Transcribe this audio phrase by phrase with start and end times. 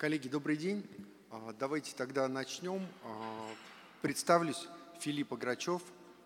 [0.00, 0.82] Коллеги, добрый день.
[1.30, 2.86] А, давайте тогда начнем.
[3.04, 3.50] А,
[4.00, 4.66] представлюсь,
[4.98, 5.82] Филипп Аграчев,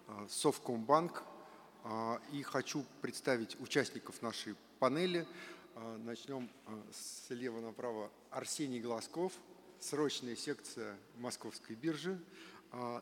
[0.06, 1.24] а, Совкомбанк.
[2.30, 5.26] И хочу представить участников нашей панели.
[6.04, 6.48] Начнем
[7.26, 8.12] слева направо.
[8.30, 9.32] Арсений Глазков,
[9.80, 12.16] срочная секция Московской биржи.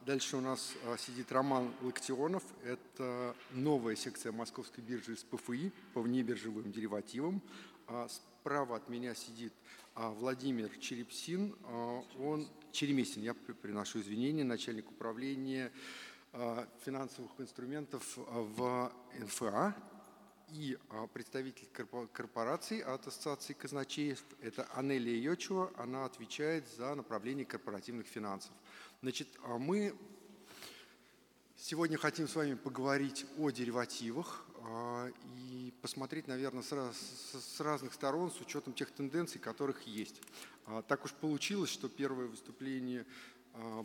[0.06, 2.42] Дальше у нас сидит Роман Локтионов.
[2.64, 7.42] Это новая секция Московской биржи с ПФИ по внебиржевым деривативам.
[8.08, 9.52] Справа от меня сидит
[9.94, 15.70] а, Владимир Черепсин, а, он Черемесин, я приношу извинения, начальник управления
[16.32, 18.90] а, финансовых инструментов в
[19.20, 19.76] НФА
[20.48, 20.76] и
[21.12, 21.68] представитель
[22.12, 28.52] корпорации от Ассоциации казначеев, это Анелия Йочева, она отвечает за направление корпоративных финансов.
[29.02, 29.94] Значит, мы
[31.56, 38.40] сегодня хотим с вами поговорить о деривативах, а, и посмотреть, наверное, с разных сторон с
[38.40, 40.22] учетом тех тенденций, которых есть.
[40.64, 43.04] А, так уж получилось, что первое выступление
[43.54, 43.84] а,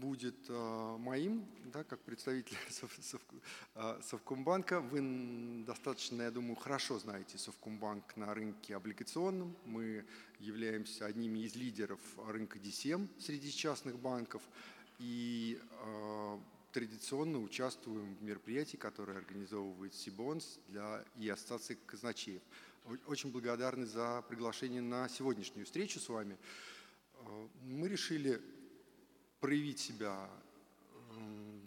[0.00, 2.56] будет моим, да, как представитель
[4.02, 4.80] Совкомбанка.
[4.80, 9.54] Вы достаточно, я думаю, хорошо знаете Совкомбанк на рынке облигационном.
[9.66, 10.04] Мы
[10.40, 14.42] являемся одними из лидеров рынка DCM среди частных банков.
[14.98, 15.60] И
[16.72, 22.42] традиционно участвуем в мероприятии, которое организовывает Сибонс для и Ассоциации казначеев.
[23.06, 26.38] Очень благодарны за приглашение на сегодняшнюю встречу с вами.
[27.14, 28.40] Э, мы решили
[29.40, 30.28] проявить себя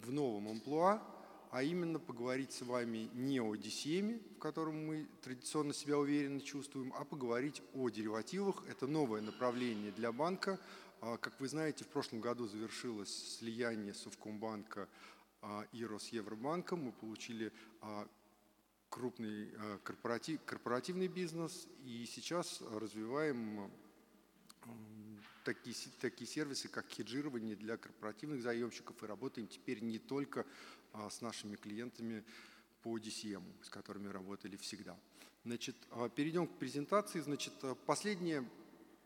[0.04, 1.02] в новом амплуа,
[1.52, 6.92] а именно поговорить с вами не о DCM, в котором мы традиционно себя уверенно чувствуем,
[6.98, 8.64] а поговорить о деривативах.
[8.68, 10.59] Это новое направление для банка,
[11.04, 14.88] как вы знаете, в прошлом году завершилось слияние Совкомбанка
[15.42, 16.80] а, и Росевробанком.
[16.80, 17.52] Мы получили
[17.82, 18.08] а,
[18.88, 19.52] крупный
[19.84, 23.70] корпоратив, корпоративный бизнес и сейчас развиваем
[25.44, 30.46] такие, такие сервисы, как хеджирование для корпоративных заемщиков и работаем теперь не только
[31.09, 32.24] с нашими клиентами
[32.81, 34.96] по DCM, с которыми работали всегда.
[35.44, 35.75] Значит,
[36.16, 37.19] перейдем к презентации.
[37.19, 37.53] Значит,
[37.88, 38.47] последнее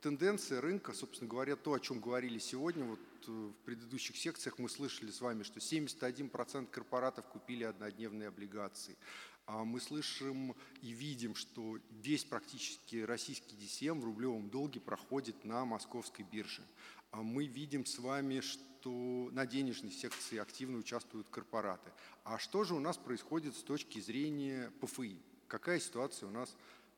[0.01, 4.69] тенденция рынка, собственно говоря, то, о чем говорили сегодня, вот э, в предыдущих секциях мы
[4.69, 8.95] слышали с вами, что 71% корпоратов купили однодневные облигации.
[9.45, 15.63] А мы слышим и видим, что весь практически российский DCM в рублевом долге проходит на
[15.63, 16.63] московской бирже.
[17.11, 21.91] А мы видим с вами, что на денежной секции активно участвуют корпораты.
[22.25, 25.17] А что же у нас происходит с точки зрения ПФИ?
[25.47, 26.53] Какая ситуация у нас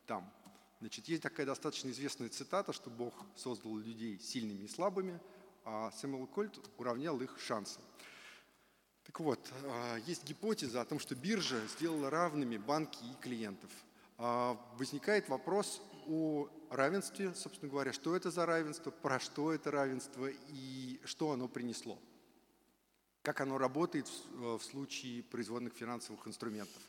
[0.07, 0.33] там?
[0.79, 5.19] Значит, есть такая достаточно известная цитата, что Бог создал людей сильными и слабыми,
[5.65, 7.79] а Сэмюэл Кольт уравнял их шансы.
[9.03, 13.69] Так вот, а, есть гипотеза о том, что биржа сделала равными банки и клиентов.
[14.17, 20.29] А, возникает вопрос о равенстве, собственно говоря, что это за равенство, про что это равенство
[20.47, 21.99] и что оно принесло.
[23.21, 26.81] Как оно работает в случае производных финансовых инструментов.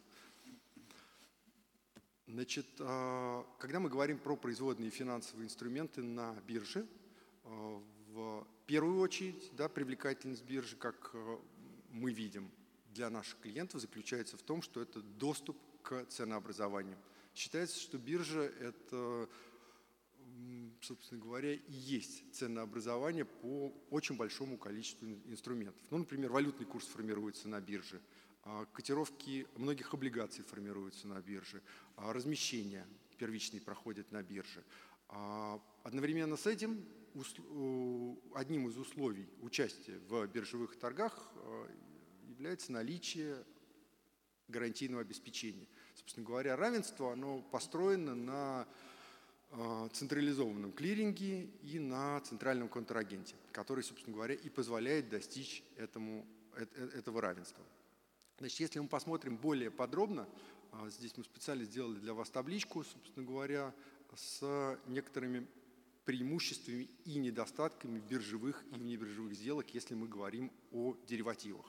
[2.33, 6.87] Значит, а, когда мы говорим про производные финансовые инструменты на бирже,
[7.45, 7.83] а,
[8.13, 11.41] в первую очередь да, привлекательность биржи, как а,
[11.91, 12.49] мы видим
[12.95, 16.97] для наших клиентов, заключается в том, что это доступ к ценообразованию.
[17.35, 19.29] Считается, что биржа– это,
[20.83, 25.83] собственно говоря, и есть ценообразование по очень большому количеству инструментов.
[25.91, 28.01] Ну, например, валютный курс формируется на бирже–
[28.73, 31.63] котировки многих облигаций формируются на бирже,
[31.97, 32.87] а, размещения
[33.19, 34.65] первичные проходят на бирже.
[35.09, 36.85] А, одновременно с этим
[38.35, 41.33] одним из условий участия в биржевых торгах
[42.29, 43.45] является наличие
[44.47, 45.67] гарантийного обеспечения.
[45.97, 48.69] Собственно говоря, равенство оно построено на
[49.93, 56.25] централизованном клиринге и на центральном контрагенте, который, собственно говоря, и позволяет достичь этому,
[56.55, 57.65] э, э, этого равенства.
[58.41, 60.27] Значит, если мы посмотрим более подробно,
[60.73, 63.75] а, здесь мы специально сделали для вас табличку, собственно говоря,
[64.17, 65.47] с некоторыми
[66.07, 71.67] преимуществами и недостатками биржевых и внебиржевых сделок, если мы говорим о деривативах.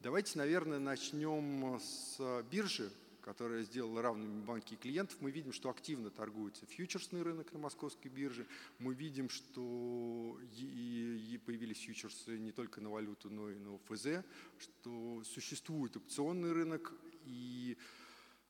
[0.00, 2.92] Давайте, наверное, начнем с биржи,
[3.22, 8.46] которая сделала равными банки клиентов, мы видим, что активно торгуется фьючерсный рынок на московской бирже.
[8.78, 14.24] Мы видим, что и появились фьючерсы не только на валюту, но и на ОФЗ,
[14.58, 16.92] что существует опционный рынок,
[17.24, 17.78] и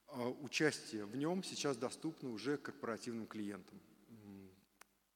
[0.09, 3.81] а, участие в нем сейчас доступно уже корпоративным клиентам.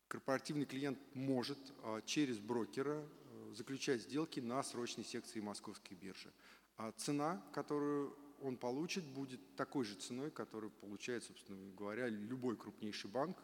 [0.08, 6.32] Корпоративный клиент может а, через брокера а, заключать сделки на срочной секции московской биржи.
[6.76, 13.10] А цена, которую он получит, будет такой же ценой, которую получает, собственно говоря, любой крупнейший
[13.10, 13.36] банк.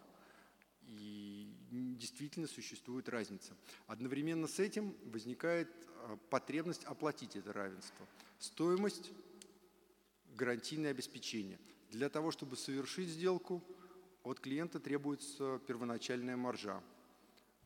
[0.83, 3.57] И действительно существует разница.
[3.87, 8.07] Одновременно с этим возникает а, потребность оплатить это равенство.
[8.39, 9.13] Стоимость,
[10.35, 11.59] гарантийное обеспечение.
[11.91, 13.63] Для того, чтобы совершить сделку,
[14.25, 16.83] от клиента требуется первоначальная маржа.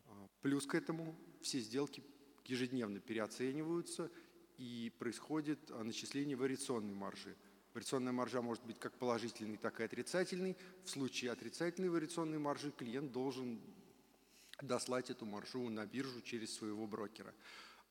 [0.06, 2.02] А, плюс к этому все сделки
[2.44, 4.10] ежедневно переоцениваются
[4.58, 7.36] и происходит а, начисление вариационной маржи.
[7.74, 10.56] Вариационная маржа может быть как положительной, так и отрицательной.
[10.84, 13.60] В случае отрицательной вариационной маржи клиент должен
[14.62, 17.34] дослать эту маржу на биржу через своего брокера.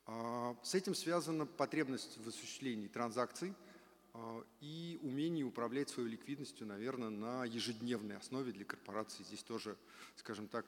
[0.06, 3.54] А, с этим связана потребность в осуществлении транзакций
[4.14, 9.22] а, и умение управлять своей ликвидностью, наверное, на ежедневной основе для корпорации.
[9.22, 9.76] Здесь тоже,
[10.16, 10.66] скажем так,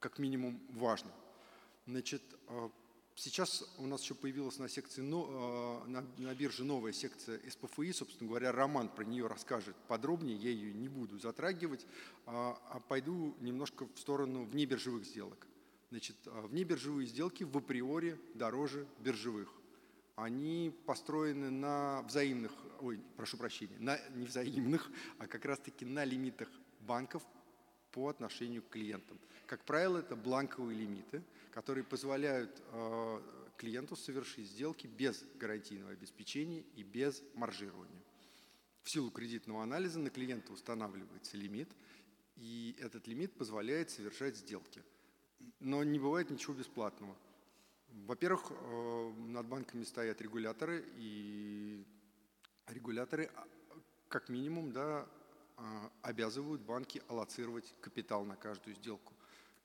[0.00, 1.12] как минимум важно.
[1.86, 2.22] Значит,
[3.20, 7.92] Сейчас у нас еще появилась на, секции, а, на, бирже новая секция СПФИ.
[7.92, 10.38] Собственно говоря, Роман про нее расскажет подробнее.
[10.38, 11.86] Я ее не буду затрагивать,
[12.24, 15.46] а, а пойду немножко в сторону внебиржевых сделок.
[15.90, 19.52] Значит, а, внебиржевые сделки в априори дороже биржевых.
[20.16, 26.48] Они построены на взаимных, ой, прошу прощения, на не взаимных, а как раз-таки на лимитах
[26.80, 27.22] банков
[27.92, 29.18] по отношению к клиентам.
[29.46, 33.20] Как правило, это бланковые лимиты, которые позволяют э,
[33.56, 38.02] клиенту совершить сделки без гарантийного обеспечения и без маржирования.
[38.82, 41.68] В силу кредитного анализа на клиента устанавливается лимит,
[42.36, 44.82] и этот лимит позволяет совершать сделки.
[45.58, 47.16] Но не бывает ничего бесплатного.
[47.88, 51.84] Во-первых, э, над банками стоят регуляторы, и
[52.68, 53.46] регуляторы а,
[54.08, 55.06] как минимум да,
[56.02, 59.12] обязывают банки аллоцировать капитал на каждую сделку.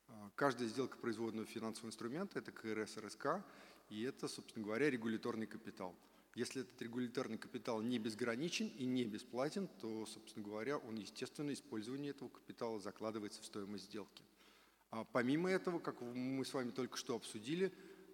[0.08, 3.44] А, каждая сделка производного финансового инструмента– это КРС, РСК,
[3.90, 5.96] и это, собственно говоря, регуляторный капитал.
[6.36, 12.12] Если этот регуляторный капитал не безграничен и не бесплатен, то, собственно говоря, он, естественно, использование
[12.12, 14.24] этого капитала закладывается в стоимость сделки.
[14.92, 17.72] А помимо этого, как мы с вами только что обсудили,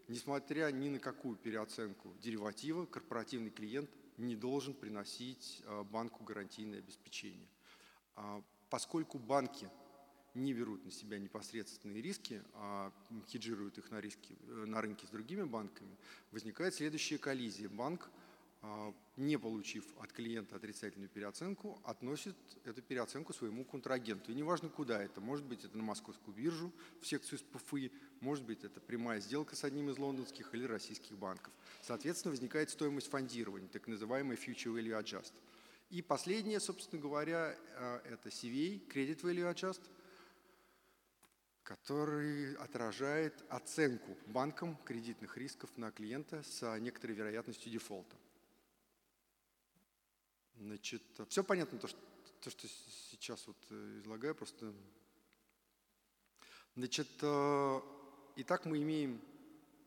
[0.07, 7.47] несмотря ни на какую переоценку дериватива, корпоративный клиент не должен приносить а, банку гарантийное обеспечение.
[8.21, 9.67] А поскольку банки
[10.35, 12.93] не берут на себя непосредственные риски, а
[13.27, 15.97] хеджируют их на, риски, э, на рынке с другими банками,
[16.31, 17.67] возникает следующая коллизия.
[17.67, 18.09] Банк,
[18.61, 24.31] а, не получив от клиента отрицательную переоценку, относит эту переоценку своему контрагенту.
[24.31, 26.71] И неважно куда это, может быть это на московскую биржу,
[27.01, 31.51] в секцию СПФИ, может быть это прямая сделка с одним из лондонских или российских банков.
[31.81, 35.33] Соответственно, возникает стоимость фондирования, так называемый Future Value Adjust–
[35.91, 39.81] и последнее, собственно говоря, э, это CVA, Credit Value Adjust,
[41.63, 48.15] который отражает оценку банком кредитных рисков на клиента с некоторой вероятностью дефолта.
[50.55, 51.99] Значит, все понятно, то, что,
[52.39, 54.73] то, что сейчас вот э, излагаю, просто...
[56.75, 57.81] Значит, э,
[58.37, 59.21] итак, мы имеем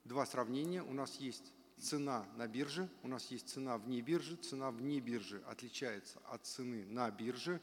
[0.04, 0.82] два сравнения.
[0.82, 1.54] У нас есть
[1.84, 6.84] цена на бирже, у нас есть цена вне биржи, цена вне биржи отличается от цены
[6.86, 7.60] на бирже.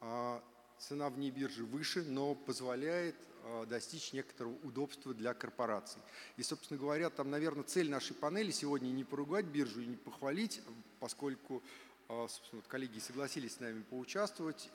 [0.00, 0.42] А
[0.78, 6.00] цена вне биржи выше, но позволяет а, достичь некоторого удобства для корпораций.
[6.36, 10.62] И, собственно говоря, там, наверное, цель нашей панели сегодня не поругать биржу и не похвалить,
[11.00, 11.62] поскольку
[12.08, 14.70] а, собственно, вот коллеги согласились с нами поучаствовать,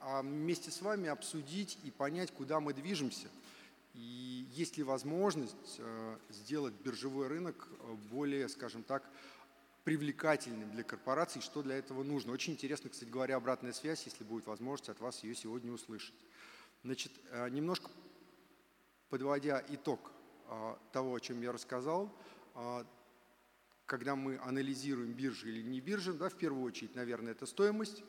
[0.00, 3.28] а вместе с вами обсудить и понять, куда мы движемся–
[3.94, 9.08] и есть ли возможность э, сделать биржевой рынок э, более, скажем так,
[9.84, 12.32] привлекательным для корпораций, что для этого нужно.
[12.32, 16.14] Очень интересно, кстати говоря, обратная связь, если будет возможность от вас ее сегодня услышать.
[16.84, 17.90] Значит, э, немножко
[19.10, 20.10] подводя итог
[20.90, 22.14] того, о чем я рассказал,
[23.86, 28.02] когда мы анализируем биржи или не биржи, да, в первую очередь, наверное, это стоимость,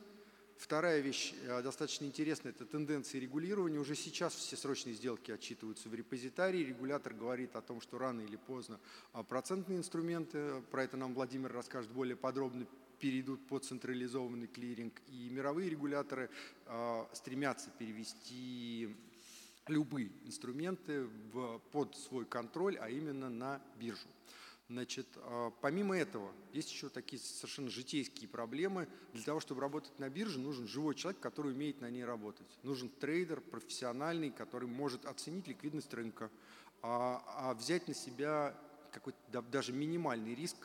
[0.56, 3.78] Вторая вещь э, достаточно интересная, это тенденции регулирования.
[3.78, 6.64] Уже сейчас все срочные сделки отчитываются в репозитарии.
[6.64, 8.78] Регулятор говорит о том, что рано или поздно
[9.12, 12.66] а процентные инструменты, про это нам Владимир расскажет более подробно,
[13.00, 15.02] перейдут под централизованный клиринг.
[15.08, 16.30] И мировые регуляторы
[16.66, 18.96] э, стремятся перевести
[19.66, 21.08] любые инструменты
[21.72, 24.08] под свой контроль, а именно на биржу.
[24.70, 28.88] Значит, а, помимо этого, есть еще такие совершенно житейские проблемы.
[29.12, 32.46] Для того, чтобы работать на бирже, нужен живой человек, который умеет на ней работать.
[32.62, 36.30] Нужен трейдер профессиональный, который может оценить ликвидность рынка,
[36.80, 38.58] а, а взять на себя
[38.90, 40.56] какой-то даже минимальный риск,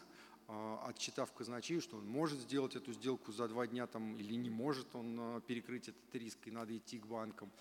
[0.48, 4.50] а, отчитав казначею, что он может сделать эту сделку за два дня там, или не
[4.50, 7.52] может он перекрыть этот риск, и надо идти к банкам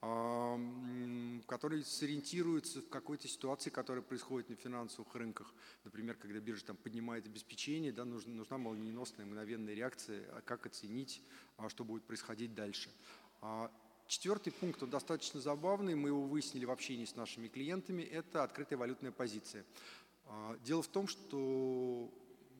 [0.00, 5.52] который сориентируется в какой-то ситуации, которая происходит на финансовых рынках.
[5.84, 11.22] Например, когда биржа там поднимает обеспечение, да, нужна, нужна молниеносная, мгновенная реакция, а как оценить,
[11.56, 12.90] а что будет происходить дальше.
[13.40, 13.72] А
[14.08, 18.78] Четвертый пункт, он достаточно забавный, мы его выяснили в общении с нашими клиентами, это открытая
[18.78, 19.66] валютная позиция.
[20.64, 22.10] Дело в том, что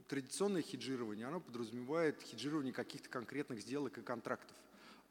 [0.08, 4.54] традиционное хеджирование, оно подразумевает хеджирование каких-то конкретных сделок и контрактов.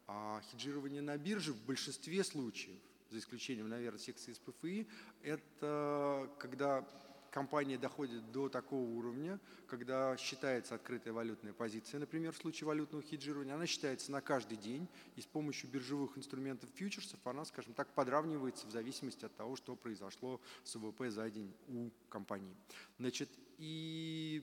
[0.08, 2.78] А хеджирование на бирже в большинстве случаев,
[3.10, 4.88] за исключением, наверное, секции СПФИ,
[5.22, 6.88] это когда
[7.30, 13.54] компания доходит до такого уровня, когда считается открытая валютная позиция, например, в случае валютного хеджирования,
[13.54, 18.66] она считается на каждый день, и с помощью биржевых инструментов фьючерсов она, скажем так, подравнивается
[18.66, 22.56] в зависимости от того, что произошло с ВВП за день у компании.
[22.98, 24.42] Значит, и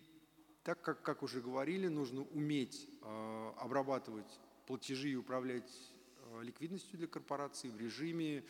[0.64, 5.72] так как, как уже говорили, нужно уметь э, обрабатывать платежи и управлять
[6.18, 8.44] э, ликвидностью для корпорации в режиме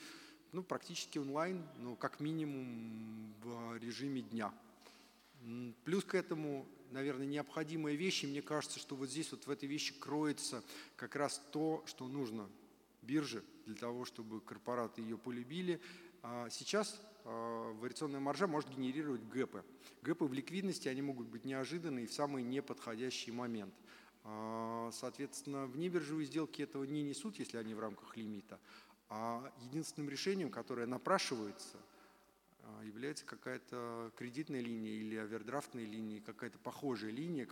[0.51, 4.53] ну, практически онлайн, но как минимум в режиме дня.
[5.83, 8.25] Плюс к этому, наверное, необходимые вещи.
[8.25, 10.63] Мне кажется, что вот здесь вот в этой вещи кроется
[10.95, 12.49] как раз то, что нужно
[13.01, 15.81] бирже для того, чтобы корпораты ее полюбили.
[16.23, 19.63] А сейчас а, вариационная маржа может генерировать гэпы.
[20.01, 23.73] Гэпы в ликвидности, они могут быть неожиданные в самый неподходящий момент.
[24.27, 28.59] А, соответственно, внебиржевые сделки этого не несут, если они в рамках лимита.
[29.07, 31.77] А единственным решением, которое напрашивается,
[32.63, 37.47] а, является какая-то кредитная линия или овердрафтная линия, какая-то похожая линия,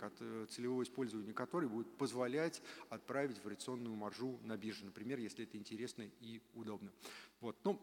[0.50, 6.42] целевого использования которой будет позволять отправить вариационную маржу на бирже, например, если это интересно и
[6.54, 6.90] удобно.
[7.40, 7.56] Вот.
[7.62, 7.80] Ну,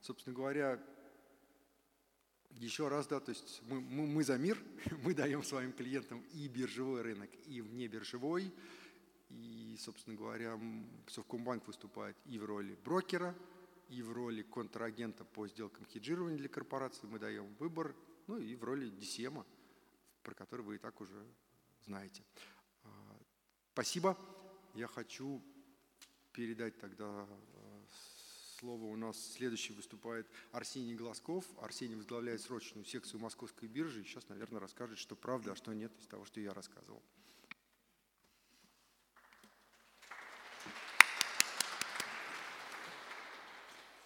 [0.00, 0.80] собственно говоря,
[2.58, 4.58] еще раз, да, то есть мы, мы, мы за мир,
[5.04, 8.52] мы даем своим клиентам и биржевой рынок, и внебиржевой, биржевой
[9.72, 10.58] и, собственно говоря,
[11.08, 13.34] Совкомбанк выступает и в роли брокера,
[13.88, 17.08] и в роли контрагента по сделкам хеджирования для корпораций.
[17.08, 17.94] Мы даем выбор,
[18.26, 19.44] ну и в роли DCM,
[20.22, 21.26] про который вы и так уже
[21.86, 22.22] знаете.
[22.84, 22.88] А,
[23.72, 24.18] спасибо.
[24.74, 25.42] Я хочу
[26.32, 27.26] передать тогда
[28.62, 28.84] слово.
[28.84, 31.44] У нас следующий выступает Арсений Глазков.
[31.60, 35.90] Арсений возглавляет срочную секцию Московской биржи и сейчас, наверное, расскажет, что правда, а что нет
[35.98, 37.02] из того, что я рассказывал.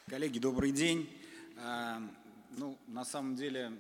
[0.07, 1.07] Коллеги, добрый день.
[1.59, 2.01] А,
[2.57, 3.79] ну, на самом деле,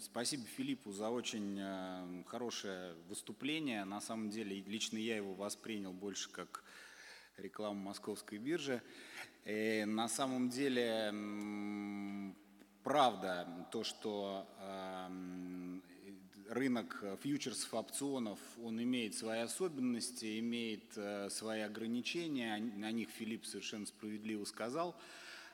[0.00, 3.84] спасибо Филиппу за очень а, хорошее выступление.
[3.84, 6.64] На самом деле, лично я его воспринял больше как
[7.36, 8.82] рекламу московской биржи.
[9.46, 11.14] И на самом деле,
[12.82, 15.10] правда то, что а,
[16.48, 20.98] рынок фьючерсов, опционов, он имеет свои особенности, имеет
[21.32, 22.58] свои ограничения.
[22.58, 24.96] На них Филипп совершенно справедливо сказал.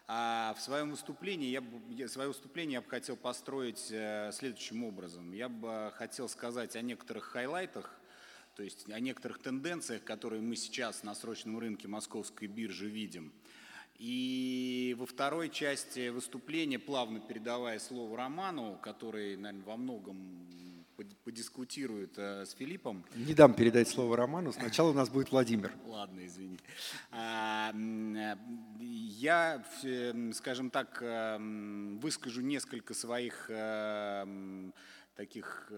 [0.09, 5.33] А в своем выступлении я, бы, свое выступление я бы хотел построить э, следующим образом.
[5.33, 7.99] Я бы хотел сказать о некоторых хайлайтах,
[8.57, 13.33] то есть о некоторых тенденциях, которые мы сейчас на срочном рынке московской биржи видим.
[14.04, 20.49] И во второй части выступления, плавно передавая слово Роману, который, наверное, во многом
[21.25, 23.04] подискутирует э, с Филиппом.
[23.14, 25.73] Не дам передать слово Роману, сначала у нас будет Владимир.
[25.87, 26.59] Ладно, извини.
[27.12, 28.37] А, э,
[28.80, 29.64] я,
[30.32, 31.38] скажем так, э,
[32.00, 33.49] выскажу несколько своих
[35.14, 35.71] таких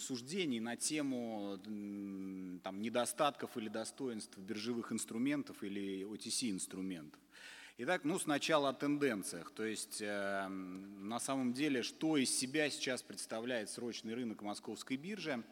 [0.00, 1.58] суждений на тему
[2.62, 7.20] там, недостатков или достоинств биржевых инструментов или OTC-инструментов.
[7.80, 9.52] Итак, ну сначала о тенденциях.
[9.52, 15.44] То есть э, на самом деле, что из себя сейчас представляет срочный рынок московской биржи,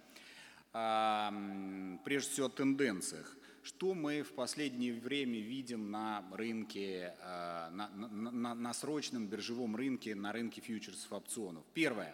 [0.73, 3.37] э, прежде всего о тенденциях.
[3.63, 10.17] Что мы в последнее время видим на рынке, э, на, на, на срочном биржевом рынке,
[10.17, 11.65] на рынке фьючерсов опционов?
[11.75, 12.13] Первое.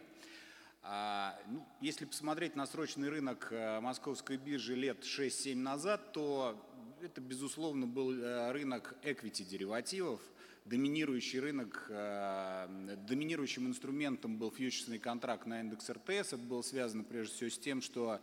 [0.82, 6.60] А, ну, если посмотреть на срочный рынок э, московской биржи лет 6-7 назад, то
[7.02, 10.20] это, безусловно, был э, рынок equity деривативов.
[10.64, 16.32] Доминирующий рынок, э, доминирующим инструментом был фьючерсный контракт на индекс РТС.
[16.32, 18.20] Это было связано прежде всего с тем, что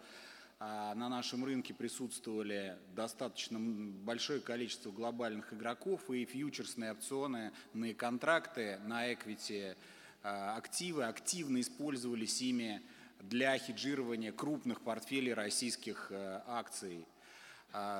[0.59, 8.79] э, на нашем рынке присутствовали достаточно большое количество глобальных игроков и фьючерсные опционы на контракты,
[8.85, 9.75] на equity
[10.21, 12.81] активы активно использовались ими
[13.21, 17.05] для хеджирования крупных портфелей российских акций–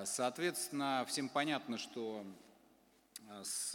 [0.06, 2.26] соответственно, всем понятно, что
[3.30, 3.74] а, с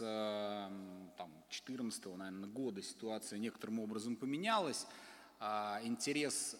[1.17, 4.85] 2014 наверное, года ситуация некоторым образом поменялась.
[5.39, 6.57] А, интерес,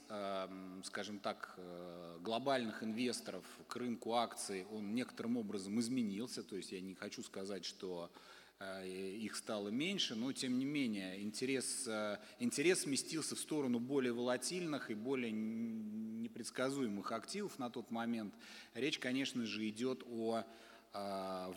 [0.83, 6.43] скажем так, э, глобальных инвесторов к рынку акций, он некоторым образом изменился.
[6.43, 11.21] То есть я не хочу сказать, что э, их стало меньше, но тем не менее
[11.21, 18.33] интерес, э, интерес сместился в сторону более волатильных и более непредсказуемых активов на тот момент.
[18.73, 20.43] Речь, конечно же, идет о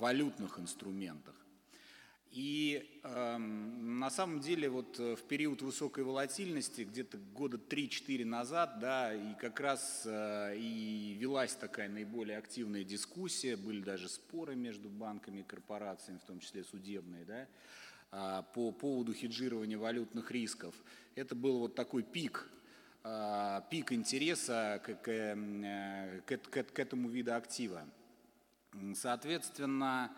[0.01, 1.37] валютных инструментах.
[2.31, 9.15] И э, на самом деле вот в период высокой волатильности, где-то года 3-4 назад, да,
[9.15, 15.41] и как раз э, и велась такая наиболее активная дискуссия, были даже споры между банками
[15.41, 17.49] и корпорациями, в том числе судебные, да,
[18.13, 20.75] э, по поводу хеджирования валютных рисков.
[21.15, 22.51] Это был вот такой пик,
[23.05, 27.87] э, пик интереса к, к, э, к, к, к этому виду актива.
[28.95, 30.15] Соответственно,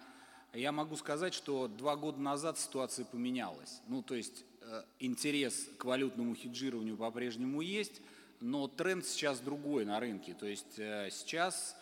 [0.52, 3.80] я могу сказать, что два года назад ситуация поменялась.
[3.86, 8.00] Ну, то есть э, интерес к валютному хеджированию по-прежнему есть,
[8.40, 10.34] но тренд сейчас другой на рынке.
[10.34, 11.76] То есть э, сейчас,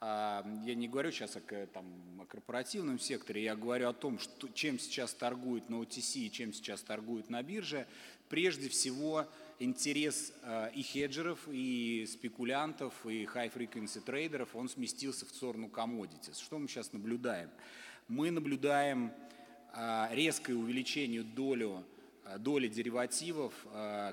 [0.00, 1.86] э, я не говорю сейчас о, там,
[2.20, 6.52] о корпоративном секторе, я говорю о том, что, чем сейчас торгуют на OTC и чем
[6.52, 7.86] сейчас торгуют на бирже.
[8.28, 9.26] Прежде всего,
[9.58, 10.32] интерес
[10.72, 16.40] и хеджеров, и спекулянтов, и high-frequency трейдеров, он сместился в сторону commodities.
[16.40, 17.50] Что мы сейчас наблюдаем?
[18.10, 19.12] Мы наблюдаем
[19.72, 21.84] а, резкое увеличение долю,
[22.24, 23.54] а, доли деривативов,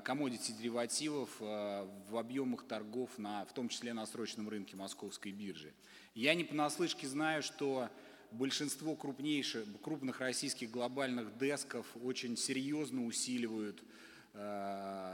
[0.04, 5.74] комодити деривативов а, в объемах торгов, на, в том числе на срочном рынке московской биржи.
[6.14, 7.88] Я не понаслышке знаю, что
[8.30, 13.82] большинство крупнейших, крупных российских глобальных десков очень серьезно усиливают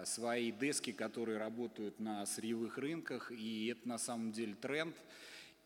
[0.05, 4.95] свои дески, которые работают на сырьевых рынках, и это на самом деле тренд–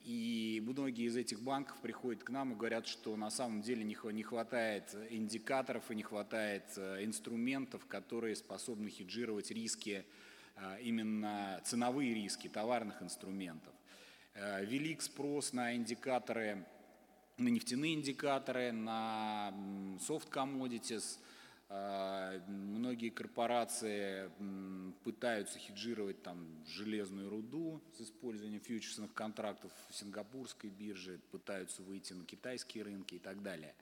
[0.08, 4.22] и многие из этих банков приходят к нам и говорят, что на самом деле не
[4.22, 10.06] хватает индикаторов и не хватает э, инструментов, которые способны хеджировать риски,
[10.56, 13.74] э, именно ценовые риски товарных инструментов.
[14.32, 16.64] Э, велик спрос на индикаторы,
[17.36, 19.52] на нефтяные индикаторы, на
[19.98, 21.18] soft commodities–
[21.68, 24.30] многие корпорации
[25.04, 32.24] пытаются хеджировать там железную руду с использованием фьючерсных контрактов в сингапурской бирже, пытаются выйти на
[32.24, 33.74] китайские рынки и так далее.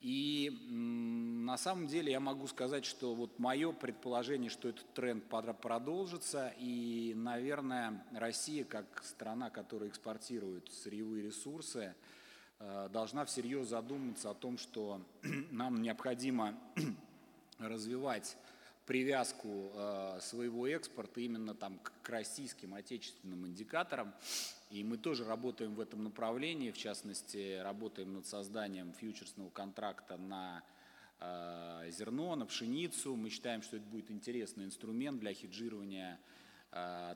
[0.00, 6.52] И на самом деле я могу сказать, что вот мое предположение, что этот тренд продолжится,
[6.58, 11.94] и, наверное, Россия, как страна, которая экспортирует сырьевые ресурсы,
[12.92, 15.00] должна всерьез задуматься о том, что
[15.50, 16.58] нам необходимо
[17.58, 18.36] развивать
[18.86, 24.12] привязку э, своего экспорта именно там к российским отечественным индикаторам.
[24.70, 30.62] И мы тоже работаем в этом направлении, в частности, работаем над созданием фьючерсного контракта на
[31.20, 33.14] э, зерно, на пшеницу.
[33.14, 36.18] Мы считаем, что это будет интересный инструмент для хеджирования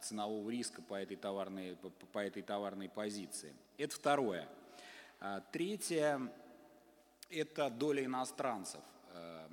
[0.03, 1.79] ценового риска по этой товарной,
[2.13, 3.55] по этой товарной позиции.
[3.79, 4.47] Это второе.
[5.29, 6.33] А, третье–
[7.31, 8.81] это доля иностранцев.
[9.11, 9.49] Э,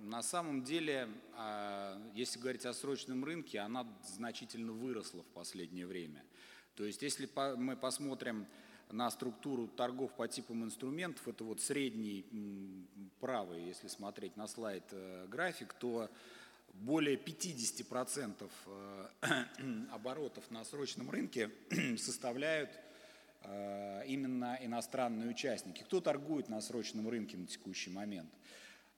[0.00, 6.22] на самом деле, а, если говорить о срочном рынке, она значительно выросла в последнее время.
[6.74, 8.46] То есть, если мы посмотрим
[8.90, 12.26] на структуру торгов по типам инструментов, это вот средний
[13.18, 16.10] правый, если смотреть на слайд э, график, то
[16.74, 19.44] более 50% э,
[19.90, 21.50] оборотов на срочном рынке
[21.96, 22.78] составляют
[24.06, 25.82] именно иностранные участники.
[25.82, 28.30] Кто торгует на срочном рынке на текущий момент?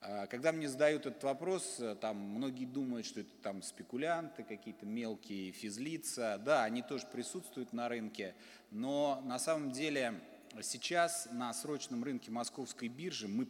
[0.03, 4.85] Э, когда мне задают этот вопрос, э, там многие думают, что это там спекулянты, какие-то
[4.85, 6.41] мелкие физлица.
[6.45, 8.35] Да, они тоже присутствуют на рынке,
[8.71, 10.21] но на самом деле
[10.61, 13.47] сейчас на срочном рынке московской биржи мы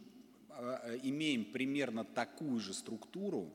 [1.01, 3.51] имеем примерно такую же структуру,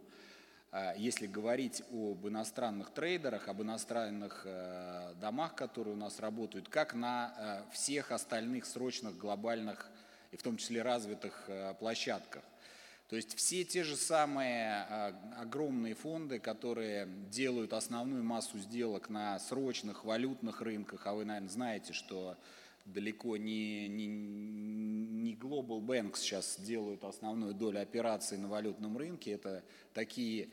[0.96, 7.34] если говорить об иностранных трейдерах, об иностранных э, домах, которые у нас работают, как на
[7.38, 9.90] э, всех остальных срочных глобальных
[10.30, 12.42] и в том числе развитых э, площадках.
[13.08, 14.84] То есть все те же самые
[15.38, 21.94] огромные фонды, которые делают основную массу сделок на срочных валютных рынках, а вы, наверное, знаете,
[21.94, 22.36] что
[22.92, 29.32] далеко не, не, не Global Banks сейчас делают основную долю операций на валютном рынке.
[29.32, 29.62] Это
[29.94, 30.48] такие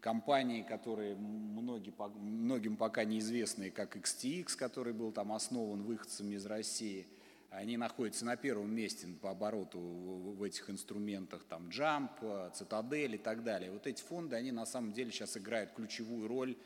[0.00, 7.06] компании, которые многие, многим пока неизвестные, как XTX, который был там основан выходцами из России,
[7.50, 12.10] они находятся на первом месте по обороту в этих инструментах, там Jump,
[12.52, 13.72] Citadel и так далее.
[13.72, 16.56] Вот эти фонды, они на самом деле сейчас играют ключевую роль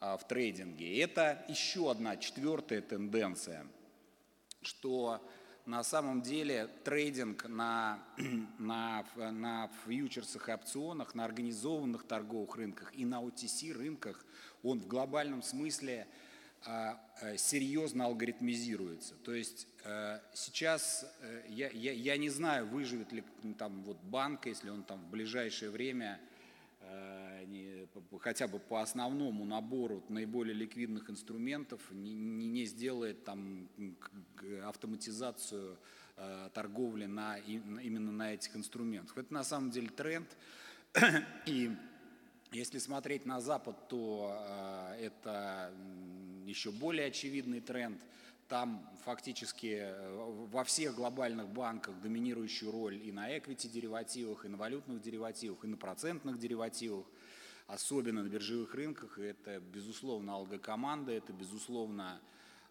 [0.00, 0.94] а, в трейдинге.
[0.94, 3.66] И это еще одна четвертая тенденция,
[4.62, 5.26] что
[5.66, 8.02] на самом деле трейдинг на,
[8.58, 14.24] на, на фьючерсах и опционах, на организованных торговых рынках и на OTC рынках,
[14.62, 16.06] он в глобальном смысле
[16.66, 19.14] а, а, серьезно алгоритмизируется.
[19.24, 23.24] То есть а, сейчас а, я, я, я не знаю, выживет ли
[23.58, 26.20] там вот банк, если он там в ближайшее время
[28.20, 33.68] хотя бы по основному набору наиболее ликвидных инструментов не, не сделает там
[34.64, 35.78] автоматизацию
[36.52, 39.16] торговли на, именно на этих инструментах.
[39.16, 40.28] Это на самом деле тренд.
[41.46, 41.70] И
[42.52, 44.36] если смотреть на Запад, то
[44.98, 45.72] это
[46.44, 48.00] еще более очевидный тренд.
[48.50, 49.94] Там фактически
[50.50, 55.68] во всех глобальных банках доминирующую роль и на equity деривативах, и на валютных деривативах, и
[55.68, 57.06] на процентных деривативах
[57.68, 59.20] особенно на биржевых рынках.
[59.20, 62.20] Это, безусловно, алгокоманда, это, безусловно,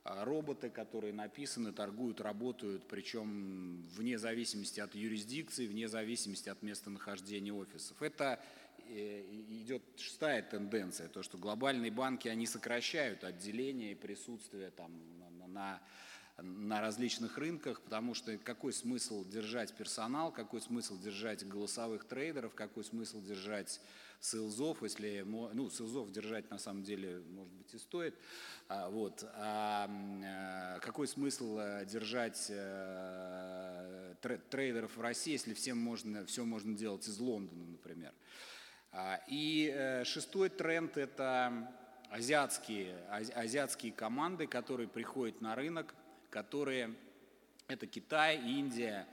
[0.04, 7.54] а, роботы, которые написаны, торгуют, работают, причем вне зависимости от юрисдикции, вне зависимости от местонахождения
[7.54, 8.02] офисов.
[8.02, 8.44] Это
[8.90, 14.92] э, идет шестая тенденция, то, что глобальные банки, они сокращают отделение и присутствие там
[15.54, 15.82] на,
[16.42, 22.84] на различных рынках, потому что какой смысл держать персонал, какой смысл держать голосовых трейдеров, какой
[22.84, 23.82] смысл держать
[24.20, 28.16] селзов, если, ну, селзов держать на самом деле, может быть, и стоит,
[28.68, 34.16] а, вот, а, какой смысл э, держать а,
[34.50, 38.14] трейдеров в России, если всем можно, все можно делать из Лондона, например.
[38.92, 41.72] А, и а, шестой тренд– это
[42.10, 45.94] азиатские, азиатские команды, которые приходят на рынок,
[46.30, 46.96] которые–
[47.68, 49.08] это Китай, Индия,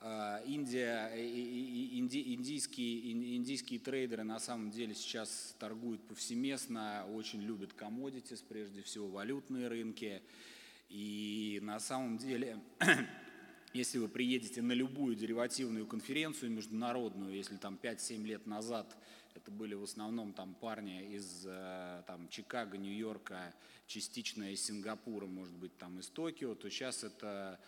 [0.00, 8.44] а, Индия, инди, индийские, индийские трейдеры на самом деле сейчас торгуют повсеместно, очень любят commodities,
[8.48, 10.22] прежде всего валютные рынки.
[10.88, 12.60] И на самом деле,
[13.72, 18.96] если вы приедете на любую деривативную конференцию международную, если там 5-7 лет назад
[19.34, 23.54] это были в основном там парни из э, там, Чикаго, Нью-Йорка,
[23.86, 27.58] частично из Сингапура, может быть, там из Токио, то сейчас это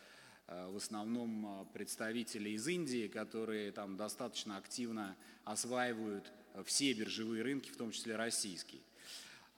[0.50, 6.32] Э, в основном э, представители из Индии, которые там достаточно активно осваивают
[6.64, 8.82] все биржевые рынки, в том числе российский.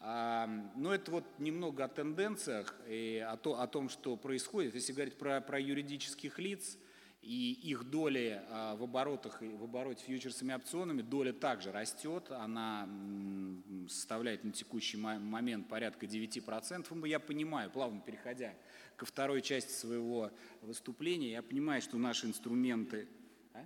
[0.00, 4.74] А, но это вот немного о тенденциях и о, о том, что происходит.
[4.74, 6.76] Если говорить про, про юридических лиц
[7.22, 12.88] и их доли в оборотах, в обороте фьючерсами и опционами, доля также растет, она
[13.88, 17.08] составляет на текущий момент порядка 9%.
[17.08, 18.54] Я понимаю, плавно переходя
[18.96, 20.30] ко второй части своего
[20.62, 21.32] выступления.
[21.32, 23.08] Я понимаю, что наши инструменты...
[23.54, 23.64] А?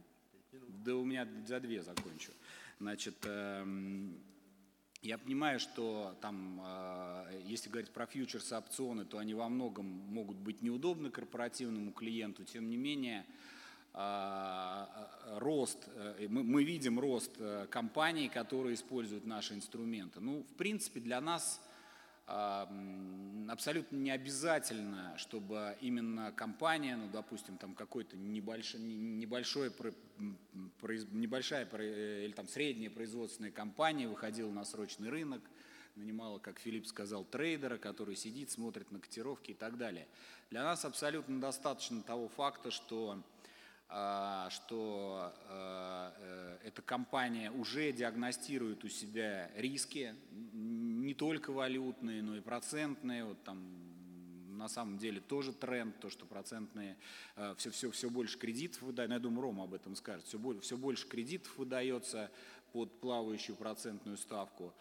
[0.85, 2.33] Да у меня за две закончу.
[2.79, 4.21] Значит, эм,
[5.07, 10.37] я понимаю, что там, э, если говорить про фьючерсы, опционы, то они во многом могут
[10.37, 12.45] быть неудобны корпоративному клиенту.
[12.45, 13.25] Тем не менее,
[13.95, 15.89] э, э, рост,
[16.29, 17.31] мы, мы видим рост
[17.71, 20.21] компаний, которые используют наши инструменты.
[20.21, 21.61] Ну, в принципе, для нас
[22.27, 29.73] абсолютно не обязательно, чтобы именно компания, ну, допустим, там какой-то небольшой, небольшой,
[31.13, 31.67] небольшая
[32.25, 35.43] или там средняя производственная компания выходила на срочный рынок,
[35.95, 40.09] нанимала, как Филипп сказал, трейдера, который сидит, смотрит на котировки и так далее.
[40.51, 43.23] Для нас абсолютно достаточно того факта, что
[43.89, 50.13] а, что а, э, эта компания уже диагностирует у себя риски,
[51.07, 53.25] не только валютные, но и процентные.
[53.25, 53.63] Вот там
[54.57, 56.97] на самом деле тоже тренд, то, что процентные,
[57.57, 61.07] все, все, все больше кредитов выдают, я думаю, Рома об этом скажет, все, все больше
[61.07, 62.31] кредитов выдается
[62.73, 64.75] под плавающую процентную ставку,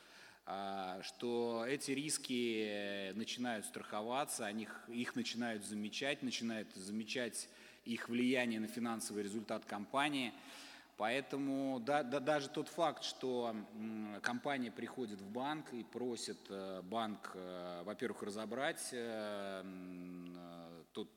[0.46, 7.50] а, что эти риски начинают страховаться, они, их начинают замечать, начинают замечать
[7.84, 10.34] их влияние на финансовый результат компании.
[10.98, 13.54] Поэтому да, да, даже тот факт, что
[14.22, 19.64] компания приходит в банк и просит э, банк, э, во-первых, разобрать э,
[20.94, 21.10] тот,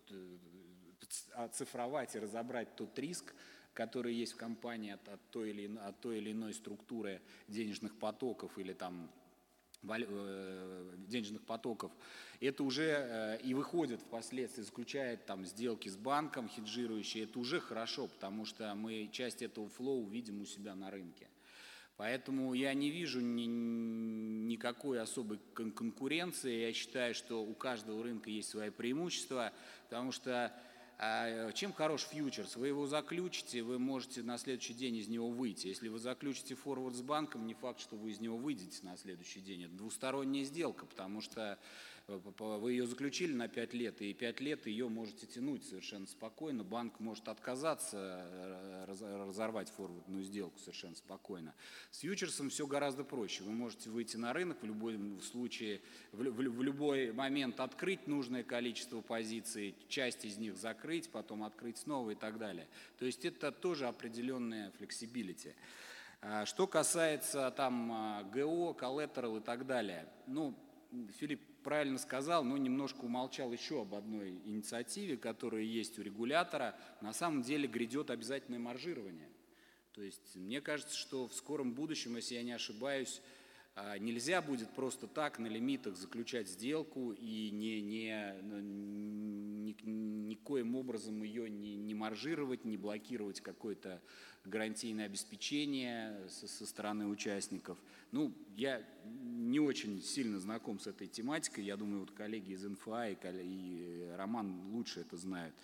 [1.35, 3.33] оцифровать и разобрать тот риск,
[3.73, 8.59] который есть в компании от, от, той, или, от той или иной структуры денежных потоков
[8.59, 9.09] или там
[9.83, 11.93] денежных потоков,
[12.41, 18.07] это уже э, и выходит впоследствии, заключает там сделки с банком, хеджирующие, это уже хорошо,
[18.09, 21.29] потому что мы часть этого флоу видим у себя на рынке.
[21.99, 26.67] Поэтому я не вижу ни, никакой особой конкуренции.
[26.67, 29.53] Я считаю, что у каждого рынка есть свои преимущества,
[29.89, 30.53] потому что
[31.01, 32.57] а чем хорош фьючерс?
[32.57, 35.69] Вы его заключите, вы можете на следующий день из него выйти.
[35.69, 39.41] Если вы заключите форвард с банком, не факт, что вы из него выйдете на следующий
[39.41, 39.65] день.
[39.65, 41.57] Это двусторонняя сделка, потому что
[42.09, 46.65] вы ее заключили на 5 лет, и 5 лет ее можете тянуть совершенно спокойно.
[46.65, 51.55] Банк может отказаться, э, разорвать форвардную сделку совершенно спокойно.
[51.91, 53.45] С фьючерсом все гораздо проще.
[53.45, 59.75] Вы можете выйти на рынок в любой случае, в любой момент открыть нужное количество позиций,
[59.89, 62.69] часть из них закрыть, потом открыть снова и так далее.
[62.99, 65.55] То есть это тоже определенная flexibility.
[66.23, 70.55] А, что касается там а, ГО, collateral и так далее, ну,
[71.19, 76.77] Филипп правильно сказал, но немножко умолчал еще об одной инициативе, которая есть у регулятора.
[77.01, 79.29] На самом деле грядет обязательное маржирование.
[79.93, 83.21] То есть мне кажется, что в скором будущем, если я не ошибаюсь,
[83.99, 89.77] нельзя будет просто так на лимитах заключать сделку и не, не, ну, ни,
[90.29, 94.01] никоим образом ее не, не маржировать, не блокировать какое-то
[94.45, 97.79] гарантийное обеспечение со, со стороны участников.
[98.13, 101.65] Ну, я не очень сильно знаком с этой тематикой.
[101.65, 105.55] Я думаю, вот коллеги из НФА и, и Роман лучше это знают.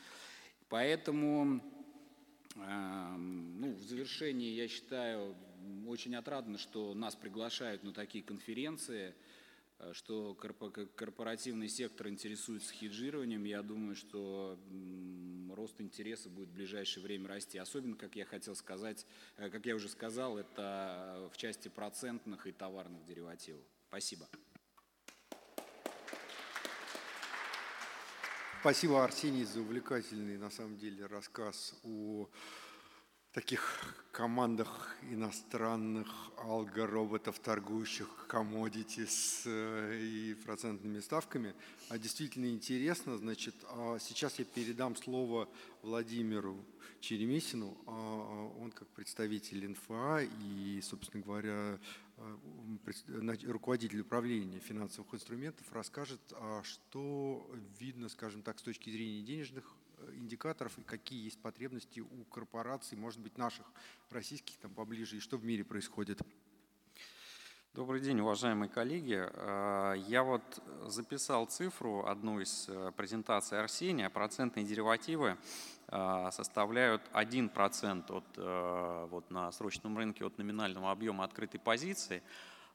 [0.68, 1.62] Поэтому
[2.56, 5.34] ну, в завершении я считаю
[5.86, 9.14] очень отрадно, что нас приглашают на такие конференции,
[9.78, 13.44] э, что корпоративный сектор интересуется хеджированием.
[13.44, 14.58] Я думаю, что
[15.54, 17.58] рост интереса будет в ближайшее время расти.
[17.58, 22.52] Особенно, как я хотел сказать, э, как я уже сказал, это в части процентных и
[22.52, 23.64] товарных деривативов.
[23.88, 24.28] Спасибо.
[28.64, 32.30] Спасибо, Арсений, за увлекательный, на самом деле, рассказ о
[33.34, 36.06] таких командах иностранных
[36.38, 41.52] алгороботов, торгующих commodities э, и процентными ставками.
[41.88, 45.48] А действительно интересно, значит, а сейчас я передам слово
[45.82, 46.64] Владимиру
[47.00, 47.76] Черемисину.
[47.86, 51.80] А, а он как представитель НФА и, собственно говоря,
[52.18, 56.20] э, руководитель управления финансовых инструментов расскажет,
[56.62, 59.64] что видно, скажем так, с точки зрения денежных
[60.14, 63.66] индикаторов и какие есть потребности у корпораций, может быть, наших
[64.10, 66.20] российских там поближе, и что в мире происходит.
[67.74, 69.18] Добрый день, уважаемые коллеги.
[69.20, 70.42] А, я вот
[70.86, 74.08] записал цифру, одну из э, презентаций Арсения.
[74.10, 75.36] Процентные деривативы
[75.88, 82.22] а, составляют 1% от, э, вот на срочном рынке от номинального объема открытой позиции.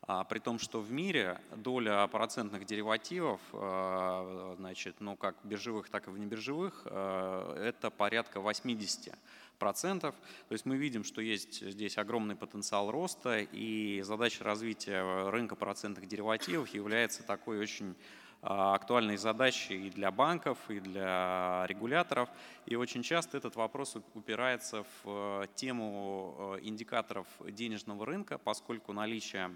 [0.01, 6.07] А, при том, что в мире доля процентных деривативов, а, значит, ну, как биржевых, так
[6.07, 9.13] и внебиржевых, а, это порядка 80
[9.59, 10.15] процентов.
[10.47, 16.07] То есть мы видим, что есть здесь огромный потенциал роста, и задача развития рынка процентных
[16.07, 17.95] деривативов является такой очень
[18.41, 22.29] актуальной задачей и для банков, и для регуляторов.
[22.65, 29.51] И очень часто этот вопрос упирается в тему индикаторов денежного рынка, поскольку наличие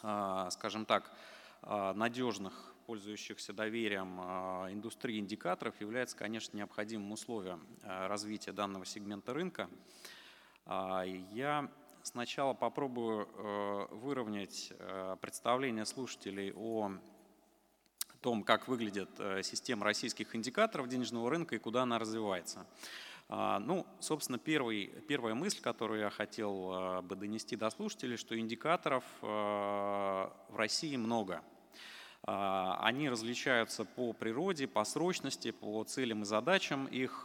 [0.00, 1.10] скажем так,
[1.62, 9.68] а, надежных, пользующихся доверием а, индустрии индикаторов является, конечно, необходимым условием развития данного сегмента рынка.
[10.66, 11.70] Я
[12.02, 13.28] сначала попробую
[13.90, 14.72] выровнять
[15.20, 16.92] представление слушателей о
[18.20, 19.10] том, как выглядит
[19.42, 22.66] система российских индикаторов денежного рынка и куда она развивается.
[23.28, 28.38] А, ну, собственно, первый, первая мысль, которую я хотел а, бы донести до слушателей, что
[28.38, 31.42] индикаторов а, в России много.
[32.22, 37.22] Они различаются по природе, по срочности, по целям и задачам их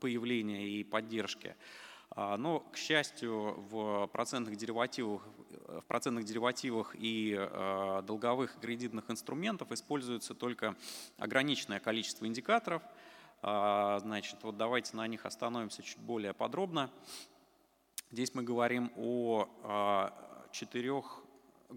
[0.00, 1.54] появления и поддержки.
[2.14, 5.22] А, но, к счастью, в процентных деривативах,
[5.66, 10.76] в процентных деривативах и а, долговых кредитных инструментов используется только
[11.18, 12.82] ограниченное количество индикаторов.
[13.40, 16.90] А, значит, вот давайте на них остановимся чуть более подробно.
[18.10, 20.12] Здесь мы говорим о
[20.52, 21.21] четырех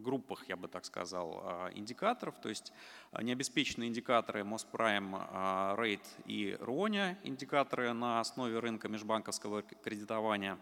[0.01, 2.73] группах, я бы так сказал, а, индикаторов, то есть
[3.11, 10.57] а, необеспеченные индикаторы Mospрime, Rate и RONIA, индикаторы на основе рынка межбанковского кредитования.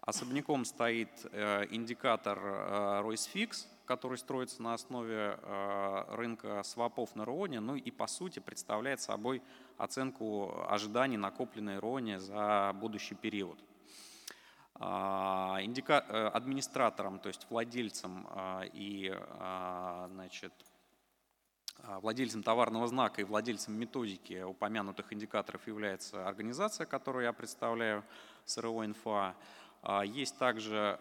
[0.00, 7.60] Особняком стоит э, индикатор э, RoyceFix, который строится на основе э, рынка свопов на РОНе,
[7.60, 9.42] ну и по сути представляет собой
[9.76, 13.58] оценку ожиданий накопленной РОНе за будущий период.
[14.82, 15.60] А.
[15.60, 20.52] Э, администратором, то есть владельцем а, и а, значит,
[22.00, 28.04] владельцем товарного знака и владельцем методики упомянутых индикаторов является организация, которую я представляю,
[28.46, 29.34] СРО «Инфа».
[30.04, 30.98] Есть также